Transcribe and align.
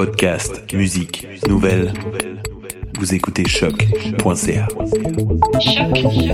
Podcast, 0.00 0.72
musique, 0.72 1.28
nouvelles. 1.46 1.92
Vous 2.98 3.12
écoutez 3.12 3.46
choc.ca. 3.46 4.66
J'ai 5.60 6.32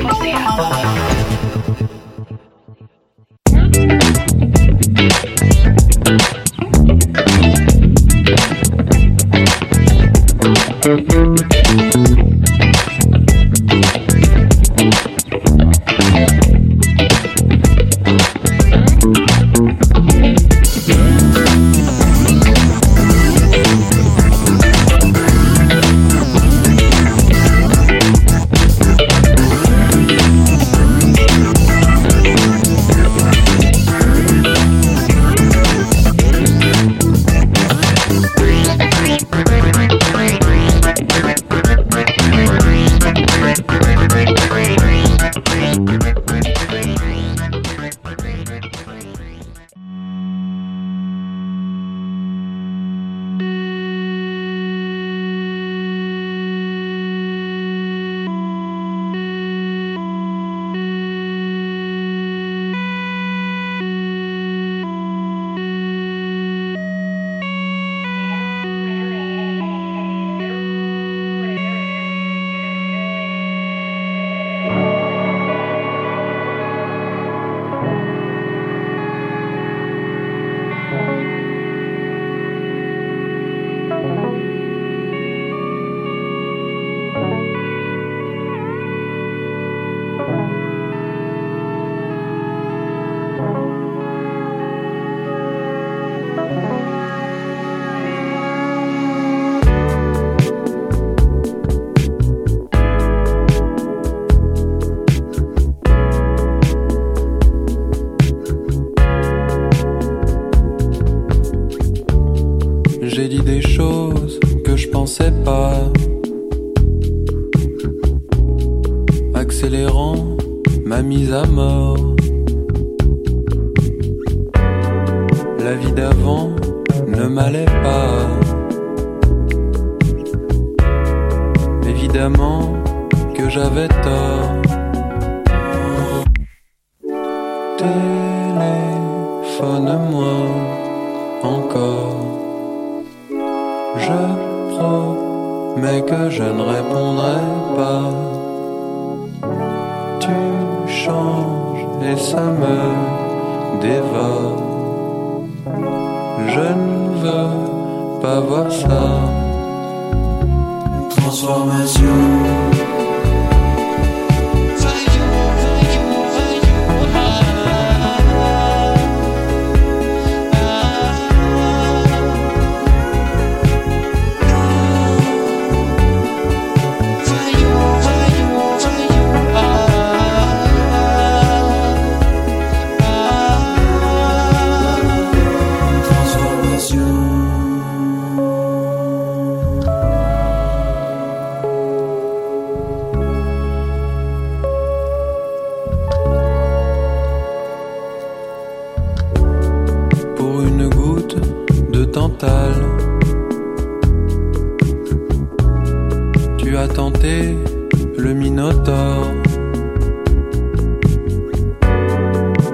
le 207.23 208.35
Minotaure. 208.35 209.27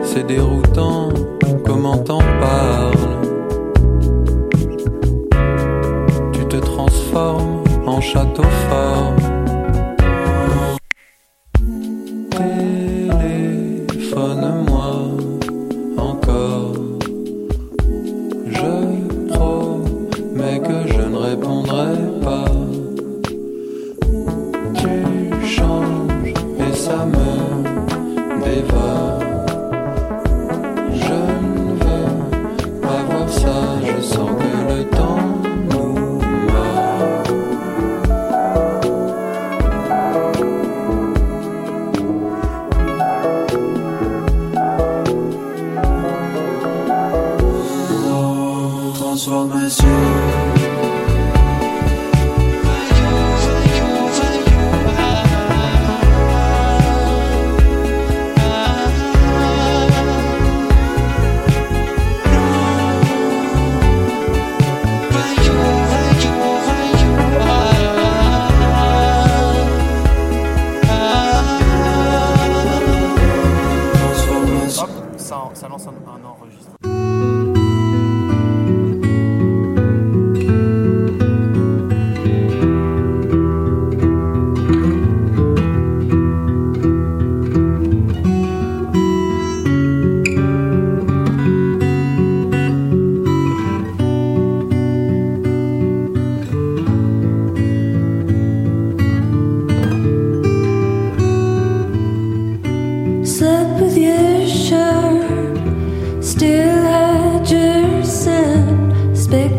C'est 0.03 0.27
déroutant, 0.27 1.11
comment 1.65 1.99
t'en 1.99 2.19
parles? 2.19 2.93
Tu 6.33 6.44
te 6.47 6.56
transformes 6.56 7.62
en 7.87 8.00
château 8.00 8.43
fort. 8.69 9.22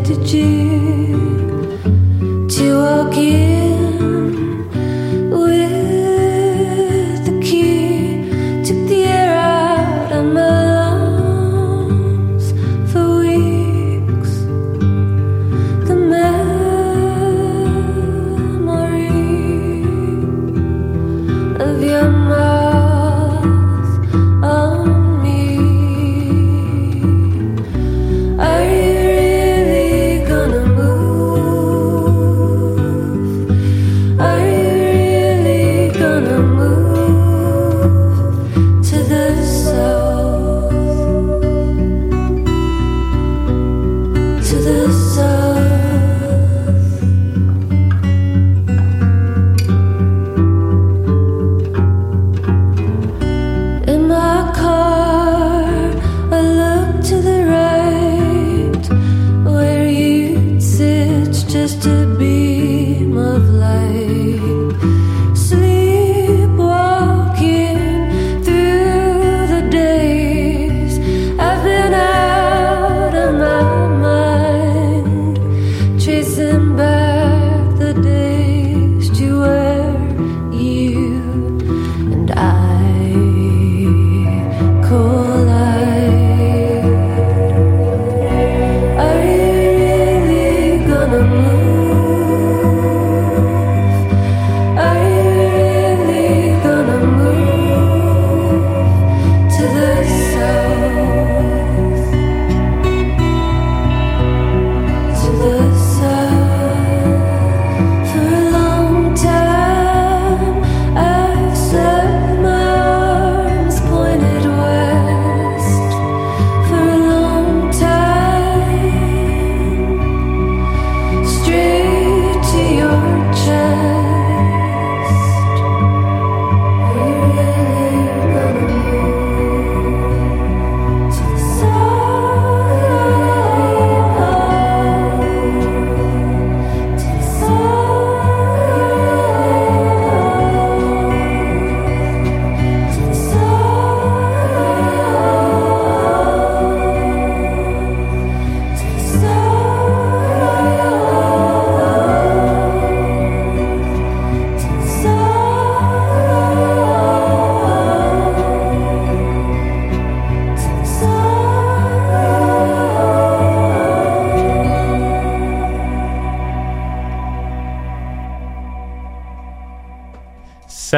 to 0.04 0.14
you 0.36 1.78
to 2.48 2.78
walk 2.78 3.16
in. 3.16 3.53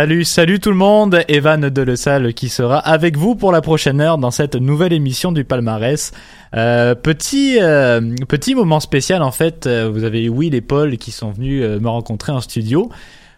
Salut, 0.07 0.25
salut 0.25 0.61
tout 0.61 0.71
le 0.71 0.77
monde, 0.77 1.19
Evan 1.27 1.69
de 1.69 2.31
qui 2.31 2.49
sera 2.49 2.79
avec 2.79 3.17
vous 3.17 3.35
pour 3.35 3.51
la 3.51 3.61
prochaine 3.61 4.01
heure 4.01 4.19
dans 4.19 4.31
cette 4.31 4.55
nouvelle 4.55 4.93
émission 4.93 5.33
du 5.33 5.43
palmarès. 5.43 6.13
Euh, 6.55 6.95
petit 6.95 7.59
euh, 7.61 8.15
petit 8.29 8.55
moment 8.55 8.79
spécial 8.79 9.21
en 9.21 9.33
fait, 9.33 9.67
euh, 9.67 9.91
vous 9.93 10.05
avez 10.05 10.29
Will 10.29 10.55
et 10.55 10.61
Paul 10.61 10.97
qui 10.97 11.11
sont 11.11 11.33
venus 11.33 11.61
euh, 11.65 11.81
me 11.81 11.89
rencontrer 11.89 12.31
en 12.31 12.41
studio 12.41 12.89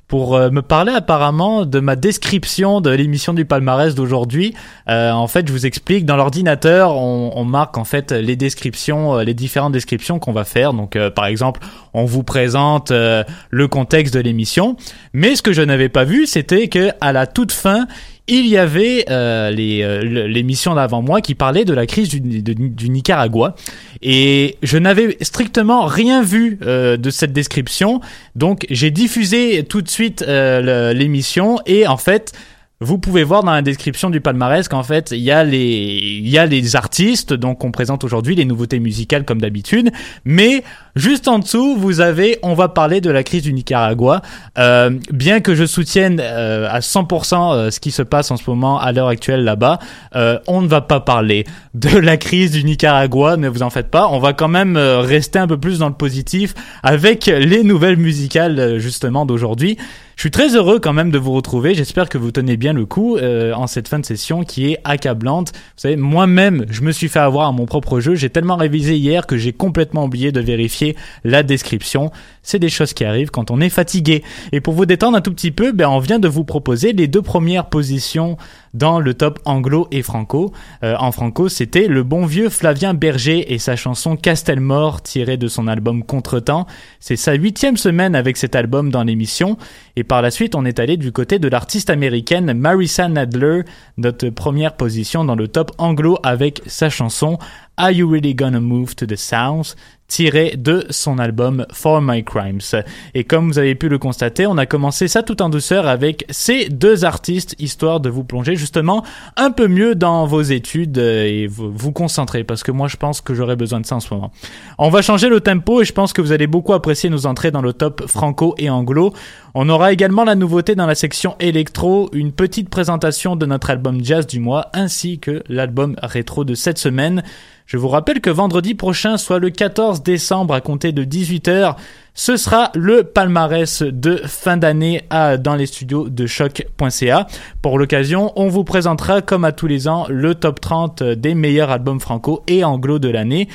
pour 0.09 0.35
euh, 0.35 0.51
me 0.51 0.63
parler 0.63 0.93
apparemment 0.93 1.67
de 1.67 1.81
ma 1.81 1.95
description 1.95 2.81
de 2.81 2.91
l'émission 2.91 3.35
du 3.35 3.45
palmarès 3.45 3.95
d'aujourd'hui. 3.95 4.55
Euh, 4.89 5.13
en 5.13 5.29
fait, 5.29 5.47
je 5.47 5.53
vous 5.53 5.67
explique, 5.67 6.07
dans 6.07 6.17
l'ordinateur, 6.17 6.97
on, 6.97 7.33
on 7.37 7.45
marque 7.45 7.77
en 7.77 7.85
fait 7.85 8.11
les 8.13 8.35
descriptions, 8.35 9.19
euh, 9.19 9.23
les 9.23 9.35
différentes 9.35 9.73
descriptions 9.73 10.19
qu'on 10.19 10.33
va 10.33 10.45
faire. 10.45 10.73
Donc, 10.73 10.97
euh, 10.97 11.11
par 11.11 11.27
exemple, 11.27 11.61
on 11.93 12.07
vous 12.07 12.23
présente 12.23 12.91
le 12.91 13.69
contexte 13.69 14.15
de 14.15 14.21
l'émission. 14.21 14.77
Mais 15.13 15.37
ce 15.37 15.43
que 15.43 15.53
je 15.53 15.63
n'avais 15.63 15.89
pas 15.89 16.05
vu, 16.05 16.27
c'était 16.27 16.69
que 16.69 16.91
à 17.01 17.13
la 17.13 17.27
toute 17.27 17.53
fin, 17.53 17.87
il 18.29 18.47
y 18.47 18.59
avait 18.59 19.07
euh, 19.11 19.51
les, 19.51 19.83
euh, 19.83 20.03
l'émission 20.29 20.75
d'avant 20.75 21.03
moi 21.03 21.21
qui 21.21 21.35
parlait 21.35 21.65
de 21.65 21.73
la 21.73 21.87
crise 21.87 22.09
du, 22.09 22.91
Nicaragua. 22.91 23.55
Et 24.03 24.59
je 24.63 24.79
n'avais 24.79 25.17
strictement 25.23 25.87
rien 25.87 26.23
vu 26.23 26.59
euh, 26.63 26.97
de 26.97 27.11
cette 27.11 27.33
description. 27.33 28.01
Donc 28.37 28.67
j'ai 28.71 28.91
diffusé 28.91 29.65
tout 29.65 29.83
de 29.83 29.89
suite 29.89 30.23
euh, 30.23 30.93
l'émission. 30.93 31.59
Et 31.67 31.87
en 31.87 31.97
fait 31.97 32.33
vous 32.81 32.99
pouvez 32.99 33.25
voir 33.25 33.43
dans 33.43 33.51
la 33.51 33.63
description 33.63 34.09
du 34.09 34.21
palmarès 34.21 34.69
qu'en 34.69 34.85
fait 34.85 35.11
il 35.11 35.19
y 35.19 35.33
a 35.33 35.43
les 35.43 36.21
il 36.23 36.29
y 36.29 36.39
a 36.39 36.47
les 36.47 36.77
artistes 36.77 37.33
donc 37.33 37.65
on 37.65 37.73
présente 37.73 38.05
aujourd'hui 38.05 38.37
les 38.37 38.45
nouveautés 38.45 38.79
musicales 38.79 39.25
comme 39.25 39.41
d'habitude. 39.41 39.91
Mais 40.25 40.63
juste 40.95 41.27
en 41.27 41.41
dessous 41.41 41.77
vous 41.77 42.01
avez 42.01 42.39
on 42.43 42.55
va 42.55 42.69
parler 42.69 43.01
de 43.01 43.11
la 43.11 43.25
crise 43.25 43.43
du 43.43 43.53
Nicaragua. 43.53 44.23
Euh, 44.59 44.91
bien 45.11 45.41
que 45.41 45.57
je 45.57 45.67
soutienne 45.67 46.21
euh, 46.23 46.69
à 46.71 46.79
100% 46.79 47.53
euh, 47.53 47.71
ce 47.73 47.81
qui 47.81 47.91
se 47.91 48.03
passe 48.03 48.31
en 48.31 48.37
ce 48.37 48.49
moment 48.49 48.79
à 48.79 48.93
l'heure 48.93 49.09
actuelle 49.09 49.43
là-bas 49.43 49.81
euh, 50.15 50.39
on 50.47 50.63
ne 50.63 50.69
va 50.69 50.81
pas 50.81 51.01
parler 51.01 51.47
de 51.75 51.99
la 51.99 52.17
crise 52.17 52.53
du 52.53 52.63
Nicaragua 52.63 53.37
ne 53.37 53.49
vous 53.49 53.63
en 53.63 53.71
faites 53.71 53.91
pas. 53.91 54.09
On 54.09 54.21
va 54.21 54.33
quand 54.33 54.49
même 54.49 54.77
euh, 54.77 55.01
rester 55.01 55.39
un 55.39 55.47
peu 55.47 55.59
plus 55.59 55.81
dans 55.81 55.89
le 55.89 55.95
positif 55.95 56.55
avec 56.83 57.27
les 57.27 57.65
nouvelles 57.65 57.97
musicales 57.97 58.59
euh, 58.59 58.79
justement 58.79 59.27
d'aujourd'hui 59.27 59.79
je 60.19 60.23
suis 60.23 60.33
très 60.33 60.57
heureux 60.57 60.81
quand 60.81 60.93
même 60.93 61.13
de 61.13 61.19
vous 61.19 61.31
retrouver. 61.31 61.75
J'espère 61.75 62.09
que 62.09 62.19
vous 62.19 62.33
tenez 62.33 62.57
bien 62.57 62.73
le 62.73 62.87
coup 62.87 63.17
euh, 63.17 63.53
en 63.53 63.69
cette 63.69 63.87
fin 63.87 64.01
de 64.01 64.05
session 64.05 64.43
qui 64.43 64.73
est 64.73 64.81
accablante. 64.83 65.53
Vous 65.53 65.61
savez, 65.77 65.95
moi-même, 65.95 66.67
je 66.69 66.83
me 66.83 66.91
suis 66.91 67.07
fait 67.07 67.21
avoir 67.21 67.47
à 67.47 67.53
mon 67.53 67.67
propre 67.67 68.01
jeu. 68.01 68.17
J'ai 68.17 68.29
tellement 68.29 68.57
révisé 68.57 68.97
hier 68.97 69.29
que 69.29 69.37
j'ai 69.37 69.53
complètement 69.53 70.07
oublié 70.07 70.33
de 70.33 70.41
vérifier 70.41 70.97
la 71.23 71.45
description. 71.45 72.11
C'est 72.43 72.59
des 72.59 72.69
choses 72.69 72.95
qui 72.95 73.05
arrivent 73.05 73.31
quand 73.31 73.53
on 73.53 73.61
est 73.61 73.69
fatigué. 73.69 74.25
Et 74.51 74.61
pour 74.61 74.75
vous 74.75 74.87
détendre 74.87 75.17
un 75.17 75.21
tout 75.21 75.33
petit 75.33 75.53
peu, 75.53 75.71
ben, 75.71 75.89
on 75.89 76.01
vient 76.01 76.19
de 76.19 76.27
vous 76.27 76.43
proposer 76.43 76.93
les 76.93 77.07
deux 77.07 77.23
premières 77.23 77.67
positions 77.67 78.39
dans 78.75 79.01
le 79.01 79.15
top 79.15 79.39
anglo 79.45 79.89
et 79.91 80.03
franco. 80.03 80.53
Euh, 80.83 80.95
en 80.99 81.13
franco, 81.13 81.49
c'était 81.49 81.87
le 81.87 82.03
bon 82.03 82.27
vieux 82.27 82.49
Flavien 82.49 82.95
Berger 82.95 83.53
et 83.53 83.59
sa 83.59 83.77
chanson 83.77 84.17
Castelmore 84.17 85.03
tirée 85.03 85.37
de 85.37 85.49
son 85.49 85.69
album 85.69 86.05
Contretemps. 86.05 86.67
C'est 87.01 87.17
sa 87.17 87.35
huitième 87.35 87.77
semaine 87.77 88.15
avec 88.15 88.37
cet 88.37 88.55
album 88.55 88.91
dans 88.91 89.05
l'émission. 89.05 89.57
Et 89.97 90.05
par 90.05 90.23
la 90.23 90.31
suite, 90.31 90.55
on 90.55 90.65
est 90.65 90.79
allé 90.79 90.97
du 90.97 91.13
côté 91.13 91.39
de 91.39 91.49
l'artiste 91.49 91.91
américaine 91.91 92.53
Marissa 92.53 93.09
Nadler, 93.09 93.63
notre 93.97 94.29
première 94.31 94.77
position 94.77 95.25
dans 95.25 95.37
le 95.37 95.49
top 95.49 95.73
anglo 95.79 96.19
avec 96.23 96.63
sa 96.67 96.91
chanson 96.91 97.39
Are 97.79 97.93
You 97.93 98.11
Really 98.11 98.35
Gonna 98.35 98.61
Move 98.61 98.95
to 98.97 99.07
the 99.07 99.17
Sounds 99.17 99.77
tiré 100.09 100.55
de 100.57 100.87
son 100.91 101.19
album 101.19 101.67
For 101.73 102.01
My 102.01 102.25
Crimes. 102.25 102.83
Et 103.15 103.25
comme 103.25 103.49
vous 103.49 103.59
avez 103.59 103.75
pu 103.75 103.89
le 103.89 103.99
constater, 103.99 104.47
on 104.47 104.57
a 104.57 104.67
commencé 104.67 105.07
ça 105.07 105.23
tout 105.23 105.41
en 105.43 105.51
douceur 105.51 105.87
avec 105.87 106.25
ces 106.31 106.71
deux 106.71 107.05
artistes, 107.05 107.55
histoire 107.59 108.01
de 108.01 108.09
vous 108.09 108.25
plonger 108.25 108.57
justement 108.57 109.05
un 109.37 109.51
peu 109.51 109.69
mieux 109.69 109.95
dans 109.95 110.27
vos 110.27 110.41
études 110.41 110.99
et 110.99 111.47
vous, 111.47 111.71
vous 111.71 111.93
concentrer, 111.93 112.43
parce 112.43 112.63
que 112.63 112.73
moi 112.73 112.89
je 112.89 112.97
pense 112.97 113.21
que 113.21 113.35
j'aurais 113.35 113.57
besoin 113.57 113.81
de 113.81 113.87
ça 113.87 113.97
en 113.97 114.01
ce 114.01 114.13
moment. 114.13 114.33
On 114.79 114.89
va 114.89 115.03
changer 115.03 115.29
le 115.29 115.41
tempo 115.41 115.83
et 115.83 115.85
je 115.85 115.93
pense 115.93 116.13
que 116.13 116.23
vous 116.23 116.33
allez 116.33 116.47
beaucoup 116.47 116.73
apprécier 116.73 117.11
nos 117.11 117.27
entrées 117.27 117.51
dans 117.51 117.63
le 117.63 117.75
top 117.75 118.07
franco 118.09 118.55
et 118.57 118.71
anglo. 118.71 119.13
On 119.55 119.69
aura 119.69 119.93
également 119.93 120.25
la 120.25 120.35
nouveauté 120.35 120.75
dans 120.75 120.87
la 120.87 120.95
section 120.95 121.35
électro, 121.41 122.11
une 122.13 122.33
petite 122.33 122.69
présentation 122.69 123.35
de 123.35 123.47
notre 123.47 123.71
album 123.71 124.05
jazz 124.05 124.27
du 124.27 124.41
mois, 124.41 124.67
ainsi 124.75 125.19
que 125.19 125.43
l'album 125.49 125.97
rétro 126.03 126.45
de 126.45 126.55
cette 126.55 126.79
semaine. 126.79 127.23
Je 127.67 127.77
vous 127.77 127.89
rappelle 127.89 128.21
que 128.21 128.31
vendredi 128.31 128.75
prochain, 128.75 129.17
soit 129.17 129.39
le 129.39 129.51
14 129.51 130.03
décembre 130.03 130.55
à 130.55 130.61
compter 130.61 130.93
de 130.93 131.05
18h, 131.05 131.77
ce 132.15 132.37
sera 132.37 132.71
le 132.75 133.05
palmarès 133.05 133.83
de 133.83 134.17
fin 134.25 134.57
d'année 134.57 135.03
à- 135.11 135.37
dans 135.37 135.55
les 135.55 135.67
studios 135.67 136.09
de 136.09 136.27
choc.ca. 136.27 137.27
Pour 137.63 137.79
l'occasion, 137.79 138.33
on 138.37 138.49
vous 138.49 138.65
présentera 138.65 139.23
comme 139.23 139.45
à 139.45 139.53
tous 139.53 139.67
les 139.67 139.87
ans 139.89 140.07
le 140.09 140.35
top 140.35 140.61
30 140.61 141.03
des 141.03 141.35
meilleurs 141.35 141.71
albums 141.71 142.01
franco 142.01 142.43
et 142.47 142.65
anglo 142.65 142.99
de 142.99 143.09
l'année. 143.09 143.49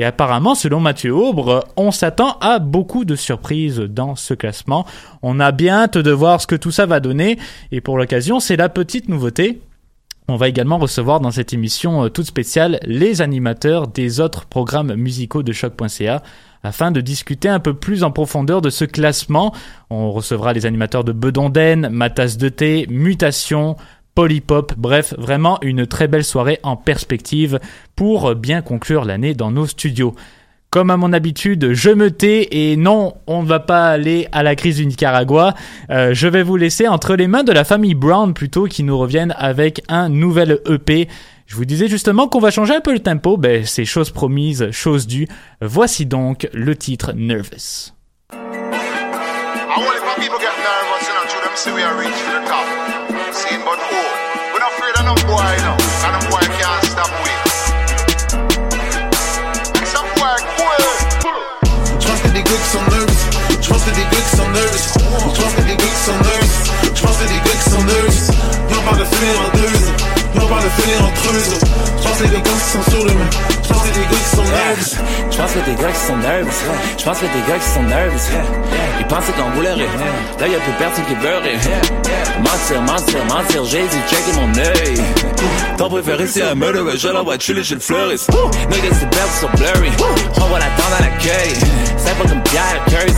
Et 0.00 0.04
apparemment, 0.04 0.54
selon 0.54 0.80
Mathieu 0.80 1.14
Aubre, 1.14 1.68
on 1.76 1.90
s'attend 1.90 2.38
à 2.40 2.58
beaucoup 2.58 3.04
de 3.04 3.16
surprises 3.16 3.80
dans 3.80 4.16
ce 4.16 4.32
classement. 4.32 4.86
On 5.20 5.38
a 5.40 5.52
bien 5.52 5.88
de 5.88 6.10
voir 6.10 6.40
ce 6.40 6.46
que 6.46 6.56
tout 6.56 6.70
ça 6.70 6.86
va 6.86 7.00
donner. 7.00 7.38
Et 7.70 7.82
pour 7.82 7.98
l'occasion, 7.98 8.40
c'est 8.40 8.56
la 8.56 8.70
petite 8.70 9.10
nouveauté. 9.10 9.60
On 10.26 10.36
va 10.36 10.48
également 10.48 10.78
recevoir 10.78 11.20
dans 11.20 11.30
cette 11.30 11.52
émission 11.52 12.04
euh, 12.04 12.08
toute 12.08 12.24
spéciale 12.24 12.80
les 12.84 13.20
animateurs 13.20 13.88
des 13.88 14.20
autres 14.20 14.46
programmes 14.46 14.94
musicaux 14.94 15.42
de 15.42 15.52
choc.ca 15.52 16.22
afin 16.62 16.92
de 16.92 17.02
discuter 17.02 17.50
un 17.50 17.60
peu 17.60 17.74
plus 17.74 18.02
en 18.02 18.10
profondeur 18.10 18.62
de 18.62 18.70
ce 18.70 18.86
classement. 18.86 19.52
On 19.90 20.12
recevra 20.12 20.54
les 20.54 20.64
animateurs 20.64 21.04
de 21.04 21.12
Bedonden, 21.12 21.90
Matas 21.90 22.36
de 22.38 22.48
thé, 22.48 22.86
Mutation, 22.88 23.76
Polypop, 24.20 24.74
bref, 24.76 25.14
vraiment 25.16 25.58
une 25.62 25.86
très 25.86 26.06
belle 26.06 26.24
soirée 26.24 26.60
en 26.62 26.76
perspective 26.76 27.58
pour 27.96 28.34
bien 28.34 28.60
conclure 28.60 29.06
l'année 29.06 29.32
dans 29.32 29.50
nos 29.50 29.66
studios. 29.66 30.14
Comme 30.68 30.90
à 30.90 30.98
mon 30.98 31.14
habitude, 31.14 31.72
je 31.72 31.88
me 31.88 32.10
tais 32.10 32.48
et 32.50 32.76
non, 32.76 33.14
on 33.26 33.42
ne 33.42 33.48
va 33.48 33.60
pas 33.60 33.88
aller 33.88 34.28
à 34.30 34.42
la 34.42 34.56
crise 34.56 34.76
du 34.76 34.84
Nicaragua. 34.84 35.54
Euh, 35.88 36.12
je 36.12 36.28
vais 36.28 36.42
vous 36.42 36.58
laisser 36.58 36.86
entre 36.86 37.16
les 37.16 37.28
mains 37.28 37.44
de 37.44 37.52
la 37.52 37.64
famille 37.64 37.94
Brown 37.94 38.34
plutôt 38.34 38.66
qui 38.66 38.82
nous 38.82 38.98
reviennent 38.98 39.34
avec 39.38 39.80
un 39.88 40.10
nouvel 40.10 40.60
EP. 40.68 41.08
Je 41.46 41.56
vous 41.56 41.64
disais 41.64 41.88
justement 41.88 42.28
qu'on 42.28 42.40
va 42.40 42.50
changer 42.50 42.74
un 42.74 42.82
peu 42.82 42.92
le 42.92 43.00
tempo, 43.00 43.38
ben 43.38 43.64
c'est 43.64 43.86
chose 43.86 44.10
promise, 44.10 44.70
chose 44.70 45.06
due. 45.06 45.28
Voici 45.62 46.04
donc 46.04 46.46
le 46.52 46.76
titre 46.76 47.14
Nervous. 47.14 47.94
I 50.22 50.89
them 51.50 51.56
see 51.56 51.72
we 51.72 51.82
are 51.82 51.96
reach 51.98 52.14
to 52.14 52.30
the 52.38 52.42
top. 52.46 52.66
See, 53.34 53.56
but 53.66 53.78
oh, 53.78 54.06
we're 54.52 54.62
not 54.62 54.72
afraid 54.74 54.94
of 54.98 55.04
no 55.10 55.14
boy, 55.26 55.42
you 55.58 55.64
know. 55.66 55.78
And 56.06 56.12
them 56.14 56.24
boy 56.30 56.44
can't 56.58 56.84
stop 56.86 57.10
we. 57.24 57.34
Some 59.90 60.08
boy, 60.18 60.36
cool. 60.54 60.82
Je 61.98 62.06
pense 62.06 62.20
que 62.22 62.28
des 62.28 62.42
gars 62.42 62.60
qui 62.62 62.70
sont 62.70 62.86
nervous. 62.90 63.22
Je 63.60 63.68
pense 63.68 63.82
que 63.84 63.90
des 63.90 64.06
gars 64.12 64.22
qui 64.26 64.36
sont 64.36 64.50
nervous. 64.50 64.84
Je 65.34 65.40
pense 65.42 65.54
que 65.54 65.62
des 65.62 65.76
gars 65.76 65.92
qui 65.94 66.02
sont 66.06 66.18
nervous. 66.28 66.54
Je 66.94 67.02
pense 67.02 67.16
que 67.18 67.26
des 67.32 67.40
gars 67.46 67.58
qui 67.62 67.70
sont 67.70 67.84
nervous. 67.84 68.20
Y'en 68.70 68.82
parle 68.82 68.98
de 68.98 69.04
filer 69.04 69.99
en 70.34 70.38
deux. 70.38 70.40
Y'en 70.40 70.48
parle 70.48 70.64
de 70.64 70.68
filer 70.82 70.96
en 70.98 71.10
creuse. 71.10 71.58
Je 71.98 72.08
pense 72.08 72.18
que 72.18 72.24
des 72.24 72.36
gars 72.36 72.50
qui 72.50 72.70
sont 72.70 72.90
sur 72.90 73.04
le 73.04 73.12
main. 73.12 73.30
Je 73.62 73.68
pense 73.68 73.82
que 73.82 73.92
des 73.94 74.00
gars 74.00 74.18
qui 74.18 74.36
sont 74.36 74.42
nervous. 74.42 74.96
Je 75.30 75.36
pense 75.36 75.52
que 75.52 75.58
des 75.58 75.82
gars 75.82 75.92
qui 75.92 76.06
sont 76.06 76.16
nervous. 76.16 76.50
Je 76.98 77.04
pense 77.04 77.18
que 77.18 77.24
des 77.24 77.42
gars 77.48 77.58
qui 77.58 77.68
sont 77.68 77.82
nervous. 77.82 78.18
Ils 78.98 79.06
pensaient 79.06 79.32
qu'on 79.32 79.50
boulerait. 79.50 79.88
Là, 80.40 80.48
y'a 80.48 80.58
plus 80.58 80.72
personne 80.78 81.04
qui 81.04 81.14
beurrait. 81.14 81.58
Mentir, 82.40 82.82
mentir, 82.82 83.24
mentir. 83.26 83.64
J'ai 83.64 83.82
dit 83.82 83.96
checker 84.08 84.32
mon 84.40 84.48
œil. 84.58 85.02
Ton 85.76 85.88
préféré, 85.88 86.26
c'est 86.26 86.42
un 86.42 86.54
murder. 86.54 86.96
Je 86.96 87.08
l'envoie 87.08 87.38
chiller 87.38 87.64
chez 87.64 87.74
le 87.74 87.80
fleuriste. 87.80 88.30
Niggas, 88.70 88.96
c'est 89.00 89.10
perdu 89.10 89.32
sur 89.38 89.48
blurry. 89.50 89.90
On 90.36 90.48
va 90.48 90.58
l'attendre 90.58 90.96
à 90.98 91.02
l'accueil. 91.02 91.54
C'est 91.96 92.16
pas 92.16 92.28
comme 92.28 92.42
Pierre 92.42 92.84
Kersey. 92.88 93.14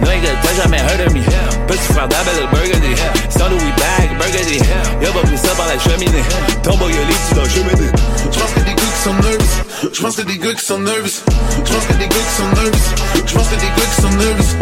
Nigga, 0.00 0.30
t'as 0.42 0.62
jamais 0.62 0.78
heard 0.78 1.06
of 1.06 1.14
me. 1.14 1.20
Petit 1.66 1.92
frère 1.92 2.08
d'Abel 2.08 2.34
le 2.40 2.56
Burgundy. 2.56 2.94
Sans 3.36 3.48
Louis 3.48 3.72
Bag, 3.76 4.18
Burgundy. 4.18 4.58
Y'a 5.00 5.10
pas 5.10 5.20
pris 5.20 5.38
ça 5.38 5.54
par 5.56 5.66
la 5.66 5.78
cheminée. 5.78 6.22
Ton 6.62 6.76
boy, 6.76 6.92
il 6.92 7.10
est 7.10 7.34
dans 7.34 7.42
la 7.42 7.48
cheminée. 7.48 7.90
Je 8.32 8.38
pense 8.38 8.52
que 8.54 8.60
des 8.60 8.74
gars 8.74 8.82
qui 8.82 9.02
sont 9.02 9.14
nervous. 9.14 9.62
Je 9.92 10.00
pense 10.00 10.16
que 10.16 10.22
des 10.22 10.38
gars 10.38 10.54
qui 10.54 10.64
sont 10.64 10.78
nervous. 10.78 11.22
Je 11.64 11.72
pense 11.72 11.86
que 11.86 11.92
des 11.94 12.08
gars 12.08 12.16
qui 12.16 12.34
sont 12.36 12.50
nervous. 12.54 12.86
Je 13.26 13.34
pense 13.34 13.48
que 13.48 13.54
des 13.56 13.66
gars 13.66 13.88
qui 13.94 14.02
sont 14.02 14.10
nervous. 14.10 14.52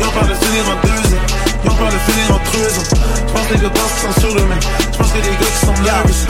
Y'en 0.00 0.10
parle 0.10 0.28
de 0.28 0.34
finir 0.34 0.64
en 0.70 0.76
deux 0.86 1.04
ans. 1.14 1.24
Y'en 1.64 1.74
parle 1.74 1.92
de 1.92 1.98
finir 1.98 2.26
en 2.30 2.38
trois 2.38 2.72
ans. 2.78 2.88
Je 3.26 3.32
pense 3.32 3.46
que 3.46 3.54
des 3.54 3.60
gars 3.60 3.70
qui 3.70 4.00
sont 4.00 4.14
sur 4.20 4.34
le 4.34 4.42
main. 4.44 4.60
Je 4.92 4.98
pense 4.98 5.12
que 5.12 5.18
des 5.18 5.30
gars 5.30 5.52
qui 5.52 5.66
sont 5.66 5.78
nervous. 5.82 6.22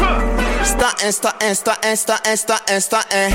Instant, 0.62 0.94
instant, 1.06 1.34
instant, 1.42 1.78
instant, 1.84 2.20
instant, 2.26 2.60
instant, 2.68 3.04
hein. 3.12 3.28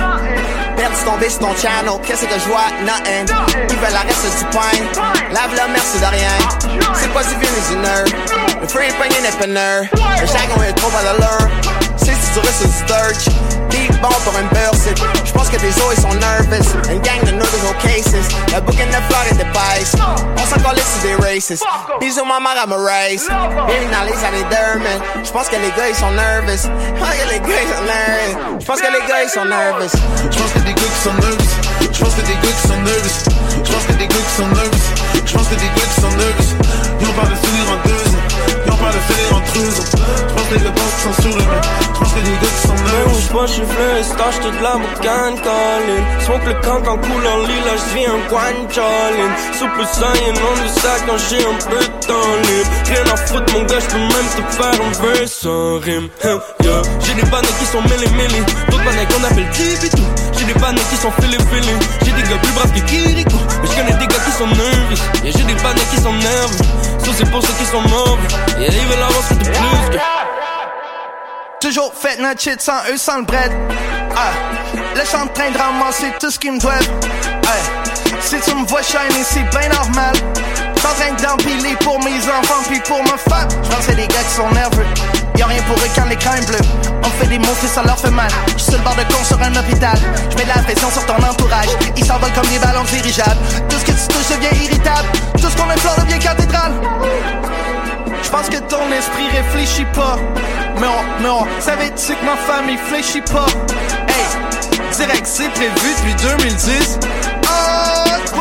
Perdu 0.74 0.74
ton 1.05 1.17
bitch, 1.17 1.37
ton 1.39 1.55
channel, 1.55 1.99
qu'est-ce 2.03 2.25
que 2.25 2.33
je 2.33 2.49
vois? 2.49 2.67
Nothing. 2.83 3.25
Ils 3.69 3.77
veulent 3.77 3.93
la 3.93 4.01
reste 4.01 4.25
du 4.39 4.45
pain. 4.45 4.75
Lave 5.31 5.51
le 5.51 5.71
merci 5.71 5.99
de 5.99 6.05
rien. 6.05 6.35
C'est 6.95 7.13
pas 7.13 7.23
du 7.23 7.35
vieux 7.35 7.49
ni 7.55 7.75
du 7.75 7.81
nerd. 7.81 8.09
Le 8.61 8.67
free 8.67 8.91
pogné 8.97 9.21
n'est 9.21 9.37
pas 9.37 9.47
nerd. 9.47 9.87
Le 10.21 10.27
chagrin 10.27 10.63
est 10.67 10.73
trop 10.73 10.91
à 10.97 11.13
l'heure. 11.19 11.74
C'est 12.05 12.13
si 12.13 12.31
tu 12.33 12.39
restes 12.39 12.67
du 12.67 12.85
dirt. 12.85 13.69
Deep 13.71 13.99
bon 13.99 14.09
pour 14.23 14.37
une 14.37 14.47
burst. 14.49 14.93
J'pense 15.25 15.49
que 15.49 15.57
des 15.57 15.69
os 15.69 15.95
ils 15.97 16.01
sont 16.01 16.13
nervous. 16.13 16.91
Une 16.91 17.01
gang 17.01 17.19
de 17.25 17.33
au 17.33 17.73
cases. 17.81 18.13
Le 18.53 18.61
bouquin 18.61 18.85
de 18.85 19.01
fleurs 19.09 19.25
et 19.31 19.33
des 19.33 19.43
pies. 19.45 19.97
On 20.37 20.45
s'en 20.45 20.61
calait 20.61 20.81
sur 20.81 21.01
des 21.01 21.15
races. 21.15 21.63
Bisous, 21.99 22.25
ma 22.25 22.39
mère, 22.39 22.63
I'm 22.63 22.73
a 22.73 22.77
race. 22.77 23.25
Bienvenue 23.25 23.91
dans 23.91 24.05
les 24.05 24.23
années 24.23 24.45
d'Herman. 24.51 25.01
J'pense 25.23 25.49
que 25.49 25.55
les 25.55 25.71
gars, 25.71 25.89
ils 25.89 25.95
sont 25.95 26.11
nervous. 26.11 26.69
Ah, 27.01 27.11
que 27.11 27.33
les 27.33 27.39
gars, 27.39 27.61
ils 27.63 27.73
sont 27.73 27.83
nervous. 27.85 28.59
J'pense 28.59 28.81
que 28.81 28.91
les 28.93 29.07
gars, 29.07 29.23
ils 29.23 29.29
sont 29.29 29.45
nervous. 29.45 29.89
J'pense 30.29 30.51
que 30.53 30.59
des 30.59 30.73
gars 30.73 30.81
qui 30.93 31.01
sont 31.01 31.13
nervous. 31.13 31.55
J'pense 31.91 32.13
que 32.13 32.21
des 32.21 32.33
gars 32.33 32.53
qui 32.53 32.67
sont 32.67 32.81
nervous. 32.85 33.35
J'pense 33.65 33.85
que 33.85 33.93
des 33.93 34.07
gars 34.07 34.15
qui 34.15 34.41
nervous. 34.43 35.25
J'pense 35.25 35.47
que 35.47 35.55
des 35.55 35.65
gars 35.65 35.87
qui 35.95 36.01
sont 36.01 36.09
nervous. 36.09 36.84
Finir 39.07 39.35
en 39.35 39.41
trois 39.41 39.79
ans. 39.79 40.15
J'pense 40.27 40.63
gars 40.63 40.71
qui 40.71 41.01
sont 41.01 41.21
sur 41.21 41.37
le 41.37 41.43
mec. 41.43 41.63
J'pense 41.81 42.13
des 42.15 42.31
gars 42.31 42.53
qui 42.55 42.67
sont 42.67 42.73
nervous. 42.73 43.15
où 43.15 43.21
j'pense 43.21 43.55
je 43.55 43.63
fleur, 43.63 44.03
stache 44.03 44.39
toute 44.41 44.61
la 44.61 44.73
boucane 44.73 45.37
colline 45.41 46.05
Smoke 46.25 46.45
le 46.45 46.53
camp 46.61 46.91
en 46.91 46.97
couleur 46.97 47.39
lila, 47.47 47.73
j'viens 47.89 48.13
un 48.13 48.29
guancholin 48.29 49.31
Souple 49.57 49.85
sang 49.85 50.13
et 50.27 50.31
non 50.33 50.53
de 50.61 50.67
sac 50.79 51.03
quand 51.07 51.17
j'ai 51.29 51.43
un 51.45 51.57
peu 51.69 51.79
de 51.79 52.05
temps 52.05 52.35
libre. 52.45 52.69
Rien 52.85 53.13
à 53.13 53.17
foutre 53.17 53.53
mon 53.53 53.63
gars, 53.63 53.79
j'peux 53.79 53.99
même 53.99 54.29
te 54.35 54.53
faire 54.53 54.73
un 54.73 55.15
verse 55.15 55.31
sans 55.31 55.79
rime. 55.79 56.09
Hell 56.23 56.39
yeah. 56.63 56.81
J'ai 57.05 57.13
des 57.13 57.29
bannettes 57.29 57.57
qui 57.59 57.65
sont 57.65 57.81
mêlés 57.81 58.09
mêlés 58.17 58.43
D'autres 58.69 58.83
bannettes 58.83 59.13
qu'on 59.13 59.23
appelle 59.23 59.49
Tibitou 59.51 60.03
J'ai 60.37 60.45
des 60.45 60.59
bannettes 60.59 60.89
qui 60.89 60.97
sont 60.97 61.11
filés 61.21 61.37
filés 61.37 61.77
J'ai 62.03 62.11
des 62.11 62.27
gars 62.27 62.37
plus 62.41 62.51
braves 62.53 62.73
que 62.73 62.79
Kiriko 62.79 63.37
Mais 63.61 63.67
j'connais 63.67 63.97
des 63.99 64.07
gars 64.07 64.21
qui 64.25 64.31
sont 64.31 64.47
nerveux. 64.47 64.97
Et 65.23 65.31
j'ai 65.31 65.43
des 65.43 65.61
bannettes 65.61 65.89
qui 65.91 66.01
sont 66.01 66.13
nerveux 66.13 66.84
Ça 67.05 67.11
c'est 67.15 67.29
pour 67.29 67.39
ceux 67.45 67.53
qui 67.53 67.65
sont 67.65 67.81
mauvais 67.81 68.27
Et 68.59 68.65
ils 68.65 68.87
veulent 68.87 69.03
avoir 69.03 69.23
ce 69.29 69.35
de 69.35 69.43
plus 69.43 69.53
que 69.91 69.99
Toujours 71.61 71.93
fait 71.93 72.19
notre 72.19 72.41
shit 72.41 72.59
sans 72.59 72.79
eux, 72.91 72.97
sans 72.97 73.19
le 73.19 73.25
bread. 73.25 73.51
Ah, 74.15 74.31
là 74.95 75.03
en 75.21 75.27
train 75.27 75.51
de 75.51 75.57
ramasser 75.57 76.11
tout 76.19 76.31
ce 76.31 76.39
qui 76.39 76.49
me 76.49 76.59
doit. 76.59 76.73
Ah, 77.43 77.49
si 78.21 78.39
tu 78.39 78.55
me 78.55 78.65
vois 78.65 78.81
shiner, 78.81 79.23
c'est 79.23 79.43
bien 79.51 79.69
normal. 79.69 80.15
J'suis 80.75 80.87
en 80.87 81.15
train 81.15 81.29
d'empiler 81.29 81.75
pour 81.81 81.99
mes 82.03 82.17
enfants 82.27 82.63
puis 82.67 82.79
pour 82.79 83.03
ma 83.03 83.17
femme. 83.17 83.49
J'pense 83.63 83.81
c'est 83.81 83.95
des 83.95 84.07
gars 84.07 84.23
qui 84.23 84.35
sont 84.35 84.49
nerveux. 84.49 85.24
Y'a 85.37 85.47
rien 85.47 85.61
pour 85.63 85.77
eux 85.77 85.89
quand 85.95 86.05
l'écran 86.05 86.33
est 86.35 86.45
bleu. 86.45 86.59
On 87.03 87.09
fait 87.09 87.27
des 87.27 87.39
mots, 87.39 87.55
ça 87.61 87.83
leur 87.83 87.99
fait 87.99 88.11
mal. 88.11 88.29
J'suis 88.57 88.71
sur 88.71 88.77
le 88.77 88.83
bord 88.83 88.95
de 88.95 89.03
con 89.13 89.23
sur 89.23 89.41
un 89.41 89.55
hôpital. 89.55 89.97
J'mets 90.31 90.43
de 90.43 90.49
la 90.49 90.63
pression 90.63 90.89
sur 90.91 91.05
ton 91.05 91.15
entourage. 91.15 91.69
Ils 91.97 92.05
s'envolent 92.05 92.33
comme 92.33 92.47
des 92.47 92.59
ballons 92.59 92.83
dirigeables. 92.83 93.37
Tout 93.69 93.77
ce 93.77 93.85
que 93.85 93.91
tu 93.91 94.07
touches 94.07 94.37
devient 94.37 94.65
irritable. 94.65 95.07
Tout 95.39 95.49
ce 95.49 95.55
qu'on 95.57 95.69
implore 95.69 95.95
devient 96.05 96.19
cathédrale. 96.19 96.73
Je 98.23 98.29
pense 98.29 98.49
que 98.49 98.57
ton 98.57 98.91
esprit 98.91 99.29
réfléchit 99.29 99.85
pas. 99.93 100.17
Mais 100.79 100.87
on, 100.87 101.21
mais 101.21 101.29
on 101.29 101.61
savait-tu 101.61 102.15
que 102.15 102.25
ma 102.25 102.35
famille 102.35 102.77
fléchit 102.77 103.21
pas? 103.21 103.45
Hey, 104.07 104.25
direct, 104.91 105.25
c'est 105.25 105.49
prévu 105.49 105.71
depuis 105.97 106.15
2010. 106.37 106.99
Oh, 107.43 107.74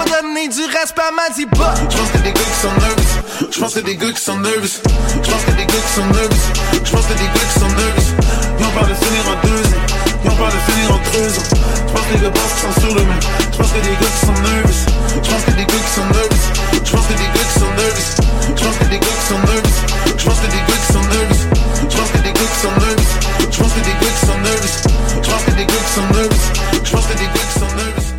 dois 0.04 0.22
donner 0.22 0.48
du 0.48 0.64
respect 0.64 1.02
ma 1.16 1.34
diba. 1.34 1.74
J'pense 1.90 2.10
que 2.12 2.18
des 2.18 2.32
gars 2.32 2.40
qui 2.40 2.60
sont 2.60 2.74
nervous. 2.80 3.50
J'pense 3.50 3.74
que 3.74 3.80
des 3.80 3.96
gars 3.96 4.12
qui 4.12 4.20
sont 4.20 4.38
nervous. 4.38 4.80
J'pense 5.22 5.44
que 5.44 5.50
des 5.52 5.66
gars 5.66 5.84
qui 5.86 5.92
sont 5.94 6.06
nervous. 6.06 6.44
J'pense 6.84 7.06
que 7.06 7.14
des 7.14 7.24
gars 7.24 7.46
qui 7.48 7.60
sont 7.60 7.72
nervous. 7.74 8.10
Ils 8.58 8.66
ont 8.66 8.70
pas 8.70 8.86
de 8.86 8.94
finir 8.94 9.24
en 9.28 9.36
deux 9.46 9.64
ans. 9.64 9.84
Ils 10.24 10.30
pas 10.30 10.50
de 10.50 10.60
finir 10.72 10.92
en 10.94 10.98
trois 10.98 11.28
ans. 11.28 11.48
J'pense 11.86 12.06
que 12.06 12.14
les 12.14 12.20
gars 12.20 12.50
qui 12.54 12.60
sont 12.60 12.80
sur 12.80 12.94
le 12.94 13.04
mec. 13.04 13.22
J'pense 13.52 13.72
que 13.72 13.80
des 13.80 13.94
gars 13.94 14.12
qui 14.14 14.26
sont 14.26 14.38
nervous. 14.44 14.84
J'pense 15.22 15.44
que 15.44 15.50
des 15.52 15.66
gars 15.66 15.82
qui 15.84 15.92
sont 15.94 16.08
nervous. 16.14 16.44
J'pense 16.84 17.06
que 17.06 17.14
des 17.14 17.28
gars 17.34 17.44
qui 17.44 17.56
sont 17.58 17.72
nervous. 17.74 18.14
J'pense 18.56 18.78
que 18.78 18.84
des 18.84 18.98
gars 18.98 19.14
qui 19.14 19.26
sont 19.26 19.42
nervous. 19.44 19.74
J'pense 20.18 20.38
que 20.38 20.48
des 20.48 20.60
gars 20.60 20.80
qui 20.80 20.90
sont 20.90 21.04
nervous. 21.04 21.44
J'pense 21.90 22.10
que 22.10 22.18
des 22.18 22.32
gars 22.32 22.44
qui 22.44 22.60
sont 22.60 22.76
nervous. 22.78 23.14
J'pense 23.50 23.72
que 23.72 23.80
des 23.80 23.94
gars 23.94 24.12
qui 24.14 24.26
sont 24.26 24.38
nervous. 24.44 24.74
J'pense 25.22 25.42
que 25.44 25.50
des 25.50 25.66
gars 25.66 25.82
qui 25.84 25.92
sont 25.94 26.08
nervous. 26.14 26.44
J'pense 26.84 27.06
que 27.06 27.14
des 27.14 27.26
gars 27.26 27.46
qui 27.48 27.60
sont 27.60 27.76
nervous. 27.76 28.13